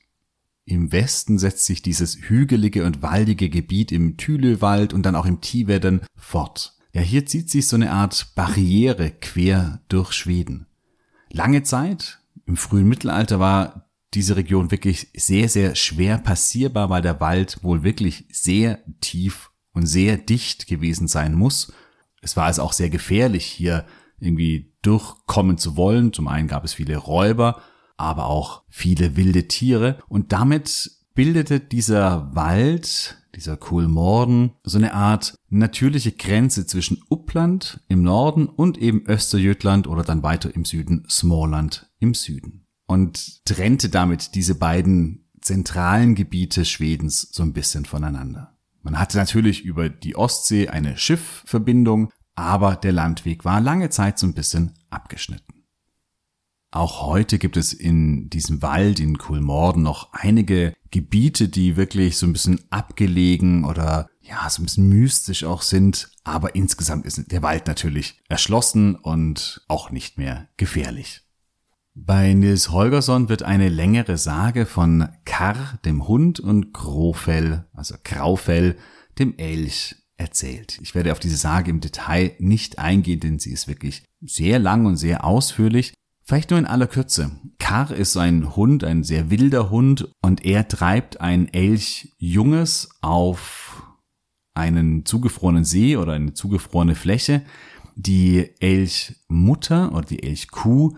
Im 0.64 0.92
Westen 0.92 1.38
setzt 1.38 1.66
sich 1.66 1.83
dieses 1.83 2.16
hügelige 2.16 2.85
und 2.85 3.02
waldige 3.02 3.50
Gebiet 3.50 3.92
im 3.92 4.16
Thülewald 4.16 4.92
und 4.92 5.05
dann 5.05 5.16
auch 5.16 5.26
im 5.26 5.40
Tiveden 5.40 6.02
fort. 6.14 6.76
Ja, 6.92 7.00
hier 7.00 7.26
zieht 7.26 7.50
sich 7.50 7.66
so 7.66 7.76
eine 7.76 7.90
Art 7.90 8.35
Barriere 8.35 9.11
quer 9.11 9.81
durch 9.88 10.12
Schweden. 10.12 10.66
Lange 11.31 11.62
Zeit, 11.62 12.20
im 12.44 12.57
frühen 12.57 12.88
Mittelalter, 12.88 13.40
war 13.40 13.90
diese 14.14 14.37
Region 14.37 14.70
wirklich 14.70 15.09
sehr, 15.16 15.48
sehr 15.48 15.74
schwer 15.74 16.18
passierbar, 16.18 16.90
weil 16.90 17.02
der 17.02 17.20
Wald 17.20 17.62
wohl 17.62 17.83
wirklich 17.83 18.26
sehr 18.31 18.81
tief 19.00 19.50
und 19.72 19.87
sehr 19.87 20.18
dicht 20.18 20.66
gewesen 20.66 21.09
sein 21.09 21.35
muss. 21.35 21.72
Es 22.20 22.37
war 22.37 22.44
also 22.44 22.62
auch 22.62 22.74
sehr 22.74 22.90
gefährlich, 22.90 23.46
hier 23.46 23.87
irgendwie 24.23 24.73
durchkommen 24.83 25.59
zu 25.59 25.77
wollen. 25.77 26.13
Zum 26.13 26.29
einen 26.29 26.49
gab 26.49 26.65
es 26.65 26.75
viele 26.75 26.97
Räuber, 26.97 27.61
aber 27.97 28.27
auch 28.27 28.63
viele 28.69 29.17
wilde 29.17 29.49
Tiere 29.49 29.99
und 30.09 30.33
damit 30.33 30.91
bildete 31.15 31.61
dieser 31.61 32.35
Wald, 32.35 33.19
dieser 33.35 33.57
Kulmorden, 33.57 34.53
so 34.65 34.79
eine 34.79 34.95
Art 34.95 35.39
natürliche 35.49 36.13
Grenze 36.13 36.67
zwischen 36.67 37.03
Uppland 37.09 37.81
im 37.89 38.03
Norden 38.03 38.47
und 38.47 38.79
eben 38.79 39.05
Österjötland 39.07 39.87
oder 39.87 40.03
dann 40.03 40.23
weiter 40.23 40.55
im 40.55 40.65
Süden 40.65 41.05
Småland 41.09 41.91
im 41.99 42.15
Süden. 42.15 42.67
Und 42.87 43.45
trennte 43.45 43.89
damit 43.89 44.35
diese 44.35 44.55
beiden 44.55 45.29
zentralen 45.41 46.15
Gebiete 46.15 46.65
Schwedens 46.65 47.29
so 47.33 47.43
ein 47.43 47.53
bisschen 47.53 47.85
voneinander. 47.85 48.57
Man 48.83 48.99
hatte 48.99 49.17
natürlich 49.17 49.65
über 49.65 49.89
die 49.89 50.17
Ostsee 50.17 50.69
eine 50.69 50.97
Schiffverbindung, 50.97 52.11
aber 52.35 52.77
der 52.77 52.92
Landweg 52.92 53.45
war 53.45 53.61
lange 53.61 53.90
Zeit 53.90 54.18
so 54.18 54.27
ein 54.27 54.35
bisschen 54.35 54.75
abgeschnitten. 54.90 55.64
Auch 56.71 57.03
heute 57.03 57.38
gibt 57.38 57.59
es 57.59 57.75
in 57.75 58.31
diesem 58.31 58.62
Wald 58.62 58.99
in 58.99 59.18
Kulmorden 59.18 59.83
noch 59.83 60.11
einige 60.12 60.73
Gebiete, 60.90 61.49
die 61.49 61.77
wirklich 61.77 62.16
so 62.16 62.27
ein 62.27 62.33
bisschen 62.33 62.61
abgelegen 62.71 63.64
oder 63.66 64.09
ja, 64.23 64.49
so 64.49 64.62
ein 64.62 64.64
bisschen 64.64 64.88
mystisch 64.88 65.45
auch 65.45 65.61
sind, 65.61 66.11
aber 66.25 66.55
insgesamt 66.55 67.05
ist 67.05 67.31
der 67.31 67.42
Wald 67.42 67.66
natürlich 67.66 68.23
erschlossen 68.29 68.95
und 68.95 69.62
auch 69.68 69.90
nicht 69.90 70.16
mehr 70.16 70.49
gefährlich. 70.57 71.21
Bei 71.95 72.33
Nils 72.33 72.71
Holgersson 72.71 73.29
wird 73.29 73.42
eine 73.42 73.68
längere 73.68 74.16
Sage 74.16 74.64
von 74.64 75.11
Karr, 75.27 75.79
dem 75.85 76.09
Hund, 76.09 76.40
und 76.40 76.73
Grofell, 76.73 77.66
also 77.75 77.97
Graufell, 78.03 78.79
dem 79.18 79.37
Elch 79.37 79.97
erzählt. 80.16 80.79
Ich 80.83 80.94
werde 80.94 81.12
auf 81.12 81.18
diese 81.18 81.37
Sage 81.37 81.70
im 81.70 81.81
Detail 81.81 82.33
nicht 82.38 82.79
eingehen, 82.79 83.20
denn 83.20 83.38
sie 83.38 83.53
ist 83.53 83.68
wirklich 83.68 84.05
sehr 84.20 84.59
lang 84.59 84.87
und 84.87 84.96
sehr 84.96 85.25
ausführlich. 85.25 85.94
Vielleicht 86.25 86.51
nur 86.51 86.59
in 86.59 86.66
aller 86.66 86.87
Kürze. 86.87 87.33
Kar 87.59 87.90
ist 87.90 88.16
ein 88.16 88.55
Hund, 88.55 88.85
ein 88.85 89.03
sehr 89.03 89.31
wilder 89.31 89.70
Hund 89.70 90.09
und 90.22 90.44
er 90.44 90.68
treibt 90.68 91.20
ein 91.20 91.53
Elchjunges 91.53 92.90
auf 93.01 93.83
einen 94.55 95.05
zugefrorenen 95.05 95.64
See 95.64 95.96
oder 95.96 96.12
eine 96.12 96.35
zugefrorene 96.35 96.94
Fläche. 96.94 97.42
Die 97.96 98.51
Elchmutter 98.61 99.92
oder 99.92 100.07
die 100.07 100.22
Elchkuh 100.22 100.96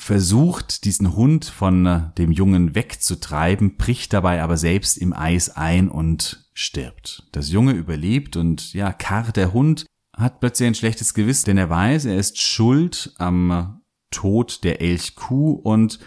versucht, 0.00 0.84
diesen 0.84 1.14
Hund 1.14 1.44
von 1.44 2.12
dem 2.16 2.32
Jungen 2.32 2.74
wegzutreiben, 2.74 3.76
bricht 3.76 4.12
dabei 4.12 4.42
aber 4.42 4.56
selbst 4.56 4.96
im 4.96 5.12
Eis 5.12 5.50
ein 5.50 5.88
und 5.88 6.48
stirbt. 6.54 7.28
Das 7.32 7.50
Junge 7.50 7.72
überlebt 7.72 8.36
und 8.36 8.72
ja, 8.72 8.92
Kar, 8.92 9.30
der 9.32 9.52
Hund, 9.52 9.84
hat 10.14 10.40
plötzlich 10.40 10.66
ein 10.66 10.74
schlechtes 10.74 11.14
Gewissen, 11.14 11.46
denn 11.46 11.58
er 11.58 11.70
weiß, 11.70 12.06
er 12.06 12.16
ist 12.16 12.40
schuld 12.40 13.14
am 13.18 13.82
Tod 14.10 14.64
der 14.64 14.80
Elchkuh 14.80 15.52
und 15.52 15.98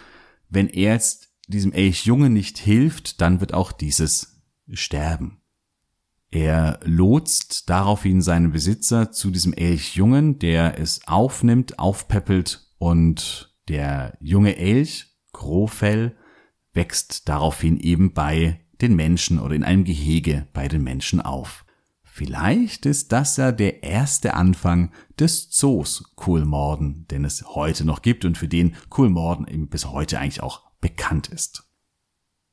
wenn 0.48 0.68
er 0.68 0.92
jetzt 0.92 1.30
diesem 1.48 1.72
Elchjunge 1.72 2.30
nicht 2.30 2.58
hilft, 2.58 3.20
dann 3.20 3.40
wird 3.40 3.54
auch 3.54 3.72
dieses 3.72 4.42
sterben. 4.72 5.40
Er 6.30 6.80
lotst 6.82 7.70
daraufhin 7.70 8.22
seinen 8.22 8.50
Besitzer 8.50 9.12
zu 9.12 9.30
diesem 9.30 9.52
Elchjungen, 9.52 10.40
der 10.40 10.80
es 10.80 11.06
aufnimmt, 11.06 11.78
aufpeppelt 11.78 12.66
und 12.78 13.53
der 13.68 14.16
junge 14.20 14.56
Elch, 14.56 15.06
Grofell, 15.32 16.16
wächst 16.72 17.28
daraufhin 17.28 17.78
eben 17.78 18.12
bei 18.12 18.60
den 18.80 18.96
Menschen 18.96 19.38
oder 19.38 19.54
in 19.54 19.64
einem 19.64 19.84
Gehege 19.84 20.48
bei 20.52 20.68
den 20.68 20.82
Menschen 20.82 21.20
auf. 21.20 21.64
Vielleicht 22.02 22.86
ist 22.86 23.10
das 23.10 23.36
ja 23.36 23.50
der 23.50 23.82
erste 23.82 24.34
Anfang 24.34 24.92
des 25.18 25.50
Zoos 25.50 26.12
Kulmorden, 26.14 27.06
den 27.08 27.24
es 27.24 27.44
heute 27.44 27.84
noch 27.84 28.02
gibt 28.02 28.24
und 28.24 28.38
für 28.38 28.46
den 28.46 28.76
Kulmorden 28.88 29.48
eben 29.48 29.68
bis 29.68 29.86
heute 29.86 30.20
eigentlich 30.20 30.42
auch 30.42 30.62
bekannt 30.80 31.28
ist. 31.28 31.64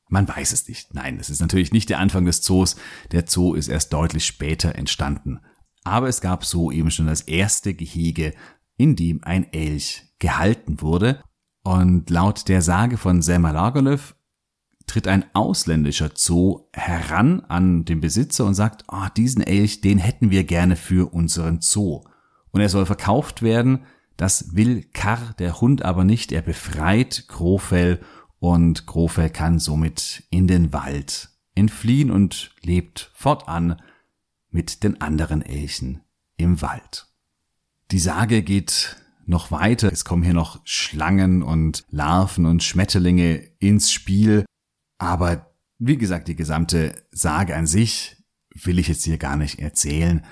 Man 0.08 0.28
weiß 0.28 0.52
es 0.52 0.66
nicht. 0.68 0.94
Nein, 0.94 1.18
es 1.20 1.30
ist 1.30 1.40
natürlich 1.40 1.72
nicht 1.72 1.88
der 1.90 2.00
Anfang 2.00 2.24
des 2.24 2.42
Zoos. 2.42 2.76
Der 3.12 3.24
Zoo 3.26 3.54
ist 3.54 3.68
erst 3.68 3.92
deutlich 3.92 4.26
später 4.26 4.74
entstanden. 4.74 5.38
Aber 5.84 6.08
es 6.08 6.20
gab 6.20 6.44
so 6.44 6.70
eben 6.70 6.90
schon 6.90 7.06
das 7.06 7.22
erste 7.22 7.72
Gehege, 7.72 8.34
in 8.82 8.96
dem 8.96 9.22
ein 9.22 9.52
Elch 9.52 10.02
gehalten 10.18 10.80
wurde. 10.80 11.22
Und 11.62 12.10
laut 12.10 12.48
der 12.48 12.62
Sage 12.62 12.96
von 12.96 13.22
Selma 13.22 13.52
Lagerlöf 13.52 14.16
tritt 14.88 15.06
ein 15.06 15.24
ausländischer 15.34 16.10
Zoo 16.16 16.66
heran 16.72 17.42
an 17.42 17.84
den 17.84 18.00
Besitzer 18.00 18.44
und 18.44 18.54
sagt, 18.54 18.82
oh, 18.90 19.06
diesen 19.16 19.40
Elch, 19.40 19.82
den 19.82 19.98
hätten 19.98 20.32
wir 20.32 20.42
gerne 20.42 20.74
für 20.74 21.14
unseren 21.14 21.60
Zoo. 21.60 22.02
Und 22.50 22.60
er 22.60 22.68
soll 22.68 22.84
verkauft 22.84 23.42
werden. 23.42 23.84
Das 24.16 24.56
will 24.56 24.82
Karr, 24.92 25.34
der 25.38 25.60
Hund, 25.60 25.84
aber 25.84 26.02
nicht. 26.02 26.32
Er 26.32 26.42
befreit 26.42 27.26
Grofell 27.28 28.00
und 28.40 28.86
Grofell 28.86 29.30
kann 29.30 29.60
somit 29.60 30.24
in 30.30 30.48
den 30.48 30.72
Wald 30.72 31.30
entfliehen 31.54 32.10
und 32.10 32.52
lebt 32.62 33.12
fortan 33.14 33.80
mit 34.50 34.82
den 34.82 35.00
anderen 35.00 35.40
Elchen 35.40 36.00
im 36.36 36.60
Wald. 36.60 37.11
Die 37.92 37.98
Sage 37.98 38.42
geht 38.42 38.96
noch 39.26 39.50
weiter. 39.50 39.92
Es 39.92 40.06
kommen 40.06 40.22
hier 40.22 40.32
noch 40.32 40.62
Schlangen 40.64 41.42
und 41.42 41.84
Larven 41.90 42.46
und 42.46 42.62
Schmetterlinge 42.62 43.36
ins 43.58 43.92
Spiel. 43.92 44.46
Aber 44.96 45.54
wie 45.78 45.98
gesagt, 45.98 46.28
die 46.28 46.34
gesamte 46.34 46.94
Sage 47.10 47.54
an 47.54 47.66
sich 47.66 48.16
will 48.54 48.78
ich 48.78 48.88
jetzt 48.88 49.04
hier 49.04 49.18
gar 49.18 49.36
nicht 49.36 49.58
erzählen. 49.58 50.24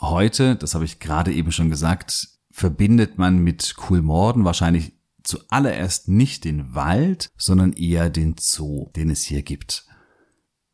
Heute, 0.00 0.54
das 0.54 0.74
habe 0.76 0.84
ich 0.84 1.00
gerade 1.00 1.32
eben 1.32 1.50
schon 1.50 1.68
gesagt, 1.68 2.28
verbindet 2.52 3.18
man 3.18 3.38
mit 3.38 3.74
Kulmorden 3.74 4.44
wahrscheinlich 4.44 4.92
zuallererst 5.24 6.06
nicht 6.06 6.44
den 6.44 6.76
Wald, 6.76 7.32
sondern 7.36 7.72
eher 7.72 8.08
den 8.08 8.36
Zoo, 8.38 8.88
den 8.94 9.10
es 9.10 9.24
hier 9.24 9.42
gibt. 9.42 9.88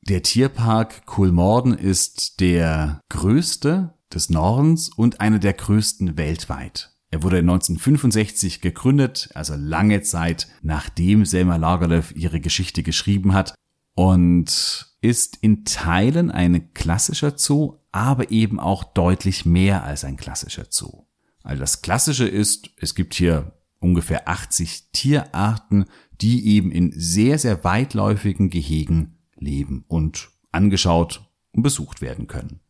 Der 0.02 0.22
Tierpark 0.22 1.06
Kulmorden 1.06 1.72
ist 1.72 2.40
der 2.40 3.00
größte 3.08 3.94
des 4.12 4.30
Nordens 4.30 4.88
und 4.88 5.20
einer 5.20 5.38
der 5.38 5.52
größten 5.52 6.16
weltweit. 6.16 6.92
Er 7.10 7.22
wurde 7.22 7.38
1965 7.38 8.60
gegründet, 8.60 9.30
also 9.34 9.54
lange 9.56 10.02
Zeit 10.02 10.48
nachdem 10.62 11.24
Selma 11.24 11.56
Lagerlöf 11.56 12.12
ihre 12.14 12.40
Geschichte 12.40 12.82
geschrieben 12.82 13.34
hat 13.34 13.54
und 13.94 14.86
ist 15.00 15.38
in 15.40 15.64
Teilen 15.64 16.30
ein 16.30 16.72
klassischer 16.72 17.36
Zoo, 17.36 17.78
aber 17.90 18.30
eben 18.30 18.60
auch 18.60 18.84
deutlich 18.84 19.44
mehr 19.44 19.82
als 19.82 20.04
ein 20.04 20.16
klassischer 20.16 20.66
Zoo. 20.70 21.06
Also 21.42 21.60
das 21.60 21.82
Klassische 21.82 22.28
ist, 22.28 22.70
es 22.76 22.94
gibt 22.94 23.14
hier 23.14 23.52
ungefähr 23.80 24.28
80 24.28 24.90
Tierarten, 24.92 25.86
die 26.20 26.46
eben 26.48 26.70
in 26.70 26.92
sehr, 26.94 27.38
sehr 27.38 27.64
weitläufigen 27.64 28.50
Gehegen 28.50 29.18
leben 29.36 29.84
und 29.88 30.28
angeschaut 30.52 31.28
und 31.52 31.62
besucht 31.62 32.02
werden 32.02 32.26
können. 32.26 32.60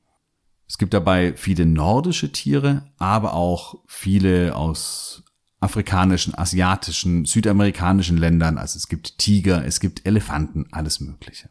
Es 0.71 0.79
gibt 0.79 0.95
dabei 0.95 1.35
viele 1.35 1.67
nordische 1.67 2.31
Tiere, 2.31 2.85
aber 2.97 3.35
auch 3.35 3.83
viele 3.89 4.55
aus 4.55 5.25
afrikanischen, 5.59 6.33
asiatischen, 6.37 7.25
südamerikanischen 7.25 8.17
Ländern. 8.17 8.57
Also 8.57 8.77
es 8.77 8.87
gibt 8.87 9.19
Tiger, 9.19 9.65
es 9.65 9.81
gibt 9.81 10.07
Elefanten, 10.07 10.69
alles 10.71 11.01
Mögliche. 11.01 11.51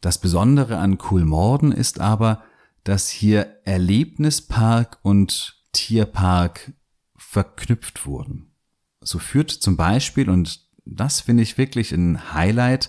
Das 0.00 0.16
Besondere 0.16 0.78
an 0.78 0.96
Coolmorden 0.96 1.72
ist 1.72 2.00
aber, 2.00 2.42
dass 2.84 3.10
hier 3.10 3.58
Erlebnispark 3.66 4.98
und 5.02 5.62
Tierpark 5.72 6.72
verknüpft 7.14 8.06
wurden. 8.06 8.54
So 9.02 9.18
führt 9.18 9.50
zum 9.50 9.76
Beispiel, 9.76 10.30
und 10.30 10.70
das 10.86 11.20
finde 11.20 11.42
ich 11.42 11.58
wirklich 11.58 11.92
ein 11.92 12.32
Highlight, 12.32 12.88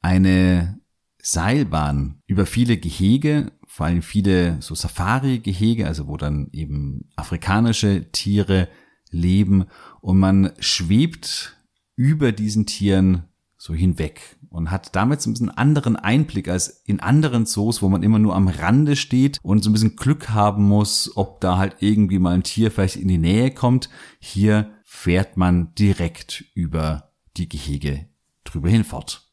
eine 0.00 0.78
Seilbahn 1.20 2.22
über 2.28 2.46
viele 2.46 2.76
Gehege, 2.76 3.50
vor 3.72 3.86
allem 3.86 4.02
viele 4.02 4.60
so 4.60 4.74
Safari-Gehege, 4.74 5.86
also 5.86 6.08
wo 6.08 6.16
dann 6.16 6.48
eben 6.50 7.08
afrikanische 7.14 8.10
Tiere 8.10 8.68
leben 9.10 9.66
und 10.00 10.18
man 10.18 10.50
schwebt 10.58 11.56
über 11.94 12.32
diesen 12.32 12.66
Tieren 12.66 13.28
so 13.56 13.72
hinweg 13.72 14.38
und 14.48 14.72
hat 14.72 14.96
damit 14.96 15.22
so 15.22 15.30
ein 15.30 15.34
bisschen 15.34 15.50
anderen 15.50 15.94
Einblick 15.94 16.48
als 16.48 16.82
in 16.84 16.98
anderen 16.98 17.46
Zoos, 17.46 17.80
wo 17.80 17.88
man 17.88 18.02
immer 18.02 18.18
nur 18.18 18.34
am 18.34 18.48
Rande 18.48 18.96
steht 18.96 19.38
und 19.40 19.62
so 19.62 19.70
ein 19.70 19.72
bisschen 19.72 19.94
Glück 19.94 20.30
haben 20.30 20.64
muss, 20.64 21.16
ob 21.16 21.40
da 21.40 21.56
halt 21.56 21.76
irgendwie 21.78 22.18
mal 22.18 22.34
ein 22.34 22.42
Tier 22.42 22.72
vielleicht 22.72 22.96
in 22.96 23.06
die 23.06 23.18
Nähe 23.18 23.52
kommt. 23.52 23.88
Hier 24.18 24.72
fährt 24.82 25.36
man 25.36 25.76
direkt 25.76 26.44
über 26.54 27.12
die 27.36 27.48
Gehege 27.48 28.08
drüber 28.42 28.68
hinfort. 28.68 29.30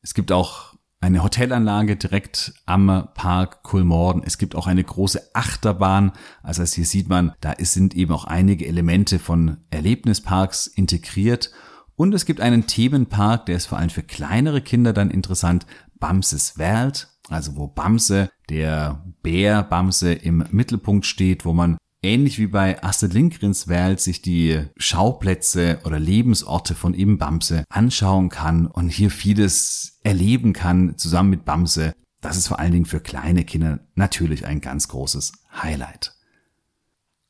Es 0.00 0.14
gibt 0.14 0.30
auch 0.30 0.77
eine 1.00 1.22
Hotelanlage 1.22 1.96
direkt 1.96 2.54
am 2.66 3.08
Park 3.14 3.62
Kulmorden. 3.62 4.22
Es 4.24 4.38
gibt 4.38 4.54
auch 4.56 4.66
eine 4.66 4.82
große 4.82 5.30
Achterbahn. 5.32 6.12
Also 6.42 6.64
hier 6.64 6.84
sieht 6.84 7.08
man, 7.08 7.32
da 7.40 7.54
sind 7.58 7.94
eben 7.94 8.12
auch 8.12 8.24
einige 8.24 8.66
Elemente 8.66 9.18
von 9.18 9.58
Erlebnisparks 9.70 10.66
integriert. 10.66 11.52
Und 11.94 12.14
es 12.14 12.26
gibt 12.26 12.40
einen 12.40 12.66
Themenpark, 12.66 13.46
der 13.46 13.56
ist 13.56 13.66
vor 13.66 13.78
allem 13.78 13.90
für 13.90 14.02
kleinere 14.02 14.60
Kinder 14.60 14.92
dann 14.92 15.10
interessant. 15.10 15.66
Bamses 15.98 16.58
Welt, 16.58 17.08
also 17.28 17.56
wo 17.56 17.66
Bamse, 17.66 18.30
der 18.48 19.04
Bär 19.22 19.62
Bamse 19.62 20.12
im 20.12 20.44
Mittelpunkt 20.50 21.06
steht, 21.06 21.44
wo 21.44 21.52
man 21.52 21.76
ähnlich 22.02 22.38
wie 22.38 22.46
bei 22.46 22.82
Astrid 22.82 23.14
Lindgrens 23.14 23.68
Welt 23.68 24.00
sich 24.00 24.22
die 24.22 24.64
Schauplätze 24.76 25.80
oder 25.84 25.98
Lebensorte 25.98 26.74
von 26.74 26.94
eben 26.94 27.18
Bamse 27.18 27.64
anschauen 27.68 28.28
kann 28.28 28.66
und 28.66 28.88
hier 28.88 29.10
vieles 29.10 29.98
erleben 30.02 30.52
kann 30.52 30.96
zusammen 30.96 31.30
mit 31.30 31.44
Bamse. 31.44 31.94
Das 32.20 32.36
ist 32.36 32.48
vor 32.48 32.58
allen 32.58 32.72
Dingen 32.72 32.86
für 32.86 33.00
kleine 33.00 33.44
Kinder 33.44 33.80
natürlich 33.94 34.46
ein 34.46 34.60
ganz 34.60 34.88
großes 34.88 35.32
Highlight. 35.62 36.14